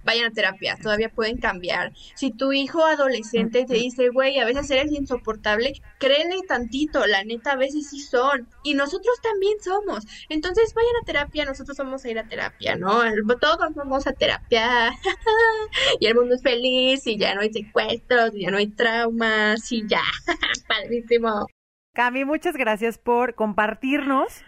Vayan 0.04 0.26
a 0.26 0.30
terapia, 0.30 0.76
todavía 0.80 1.08
pueden 1.08 1.38
cambiar. 1.38 1.92
Si 2.14 2.30
tu 2.30 2.52
hijo 2.52 2.84
adolescente 2.84 3.64
te 3.64 3.74
dice, 3.74 4.10
güey, 4.10 4.38
a 4.38 4.44
veces 4.44 4.70
eres 4.70 4.92
insoportable, 4.92 5.72
créele 5.98 6.36
tantito, 6.46 7.04
la 7.06 7.24
neta, 7.24 7.52
a 7.52 7.56
veces 7.56 7.90
sí 7.90 8.00
son. 8.00 8.48
Y 8.62 8.74
nosotros 8.74 9.16
también 9.22 9.54
somos. 9.60 10.04
Entonces 10.28 10.72
vayan 10.74 10.96
a 11.02 11.04
terapia, 11.04 11.44
nosotros 11.44 11.76
vamos 11.76 12.04
a 12.04 12.10
ir 12.10 12.18
a 12.18 12.28
terapia, 12.28 12.76
¿no? 12.76 13.02
Todos 13.40 13.74
vamos 13.74 14.06
a 14.06 14.12
terapia. 14.12 14.92
y 16.00 16.06
el 16.06 16.14
mundo 16.14 16.36
es 16.36 16.42
feliz 16.42 17.06
y 17.06 17.18
ya 17.18 17.34
no 17.34 17.40
hay 17.40 17.52
secuestros, 17.52 18.32
ya 18.34 18.50
no 18.50 18.58
hay 18.58 18.68
traumas 18.68 19.72
y 19.72 19.86
ya. 19.88 20.02
Padrísimo. 20.68 21.46
Cami, 21.94 22.24
muchas 22.24 22.56
gracias 22.56 22.96
por 22.96 23.34
compartirnos 23.34 24.42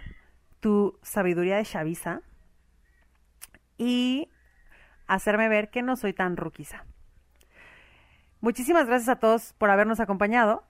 tu 0.61 0.99
sabiduría 1.03 1.59
de 1.59 1.65
Chavisa 1.65 2.23
y 3.77 4.31
hacerme 5.07 5.51
ver 5.51 5.69
que 5.69 5.83
no 5.83 5.97
soy 5.97 6.15
tan 6.15 6.39
ruquiza. 6.39 6.87
Muchísimas 8.41 8.87
gracias 8.87 9.11
a 9.11 9.21
todos 9.21 9.53
por 9.59 9.69
habernos 9.69 10.01
acompañado. 10.01 10.65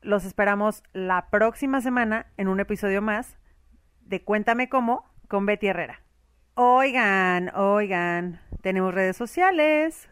Los 0.00 0.24
esperamos 0.24 0.82
la 0.94 1.28
próxima 1.28 1.82
semana 1.82 2.32
en 2.38 2.48
un 2.48 2.60
episodio 2.60 3.02
más 3.02 3.36
de 4.00 4.24
Cuéntame 4.24 4.70
cómo 4.70 5.04
con 5.28 5.44
Betty 5.44 5.66
Herrera. 5.66 6.00
Oigan, 6.54 7.54
oigan, 7.54 8.40
tenemos 8.62 8.94
redes 8.94 9.18
sociales. 9.18 10.08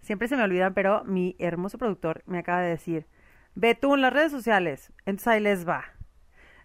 Siempre 0.00 0.28
se 0.28 0.36
me 0.36 0.44
olvidan, 0.44 0.74
pero 0.74 1.02
mi 1.02 1.34
hermoso 1.40 1.76
productor 1.76 2.22
me 2.26 2.38
acaba 2.38 2.60
de 2.60 2.68
decir, 2.68 3.08
Ve 3.54 3.74
tú 3.74 3.94
en 3.94 4.02
las 4.02 4.12
redes 4.12 4.32
sociales. 4.32 4.92
Entonces 5.06 5.28
ahí 5.28 5.40
les 5.40 5.68
va. 5.68 5.84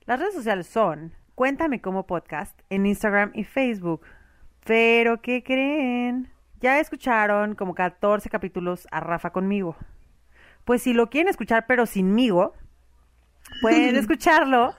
Las 0.06 0.20
redes 0.20 0.34
sociales 0.34 0.68
son 0.68 1.14
Cuéntame 1.40 1.80
como 1.80 2.06
podcast 2.06 2.60
en 2.70 2.86
Instagram 2.86 3.32
y 3.34 3.46
Facebook. 3.46 4.02
Pero, 4.66 5.22
¿qué 5.22 5.42
creen? 5.42 6.30
Ya 6.60 6.82
escucharon 6.82 7.56
como 7.56 7.74
14 7.76 8.30
capítulos 8.30 8.90
a 8.92 9.00
Rafa 9.00 9.30
conmigo. 9.30 9.78
Pues 10.66 10.82
si 10.82 10.92
lo 10.92 11.10
quieren 11.10 11.30
escuchar 11.30 11.66
pero 11.66 11.86
sinmigo, 11.86 12.56
pueden 13.62 13.96
escucharlo 13.96 14.76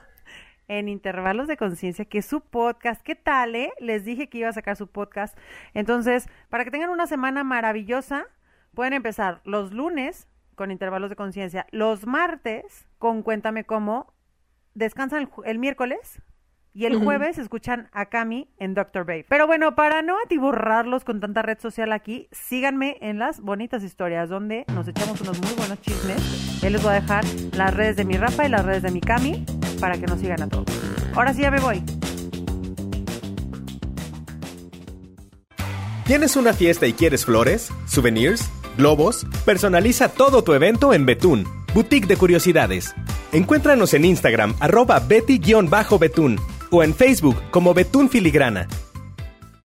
en 0.67 0.87
Intervalos 0.87 1.47
de 1.47 1.57
Conciencia, 1.57 2.05
que 2.05 2.19
es 2.19 2.27
su 2.27 2.41
podcast. 2.41 3.01
¿Qué 3.01 3.15
tal, 3.15 3.55
eh? 3.55 3.73
Les 3.79 4.05
dije 4.05 4.29
que 4.29 4.37
iba 4.37 4.49
a 4.49 4.53
sacar 4.53 4.75
su 4.75 4.85
podcast. 4.85 5.35
Entonces, 5.73 6.29
para 6.49 6.63
que 6.63 6.69
tengan 6.69 6.91
una 6.91 7.07
semana 7.07 7.43
maravillosa, 7.43 8.27
pueden 8.75 8.93
empezar 8.93 9.41
los 9.45 9.73
lunes 9.73 10.27
con 10.55 10.71
intervalos 10.71 11.09
de 11.09 11.15
conciencia. 11.15 11.65
Los 11.71 12.05
martes, 12.05 12.87
con 12.97 13.23
Cuéntame 13.23 13.63
cómo, 13.63 14.13
descansan 14.73 15.29
el, 15.45 15.59
miércoles 15.59 16.21
y 16.73 16.85
el 16.85 16.97
jueves 17.03 17.37
escuchan 17.37 17.89
a 17.91 18.05
Cami 18.05 18.49
en 18.57 18.73
Doctor 18.73 19.05
Babe. 19.05 19.25
Pero 19.27 19.45
bueno, 19.45 19.75
para 19.75 20.01
no 20.01 20.15
atiburrarlos 20.23 21.03
con 21.03 21.19
tanta 21.19 21.41
red 21.41 21.59
social 21.59 21.91
aquí, 21.91 22.29
síganme 22.31 22.97
en 23.01 23.19
las 23.19 23.41
bonitas 23.41 23.83
historias 23.83 24.29
donde 24.29 24.65
nos 24.73 24.87
echamos 24.87 25.19
unos 25.21 25.41
muy 25.41 25.53
buenos 25.53 25.81
chismes. 25.81 26.63
Él 26.63 26.73
les 26.73 26.81
voy 26.81 26.91
a 26.91 27.01
dejar 27.01 27.25
las 27.53 27.73
redes 27.73 27.97
de 27.97 28.05
mi 28.05 28.15
Rafa 28.15 28.45
y 28.45 28.49
las 28.49 28.65
redes 28.65 28.83
de 28.83 28.91
mi 28.91 29.01
Cami 29.01 29.45
para 29.79 29.97
que 29.97 30.05
nos 30.05 30.19
sigan 30.19 30.41
a 30.43 30.47
todos. 30.47 30.67
Ahora 31.13 31.33
sí 31.33 31.41
ya 31.41 31.51
me 31.51 31.59
voy. 31.59 31.83
¿Tienes 36.05 36.35
una 36.35 36.53
fiesta 36.53 36.87
y 36.87 36.93
quieres 36.93 37.25
flores, 37.25 37.71
souvenirs? 37.85 38.60
Globos, 38.77 39.25
personaliza 39.45 40.09
todo 40.09 40.43
tu 40.43 40.53
evento 40.53 40.93
en 40.93 41.05
Betún, 41.05 41.47
Boutique 41.73 42.07
de 42.07 42.17
Curiosidades. 42.17 42.93
Encuéntranos 43.31 43.93
en 43.93 44.05
Instagram, 44.05 44.55
arroba 44.59 44.99
betty-betún, 44.99 46.39
o 46.69 46.83
en 46.83 46.93
Facebook 46.93 47.37
como 47.51 47.73
Betún 47.73 48.09
Filigrana. 48.09 48.67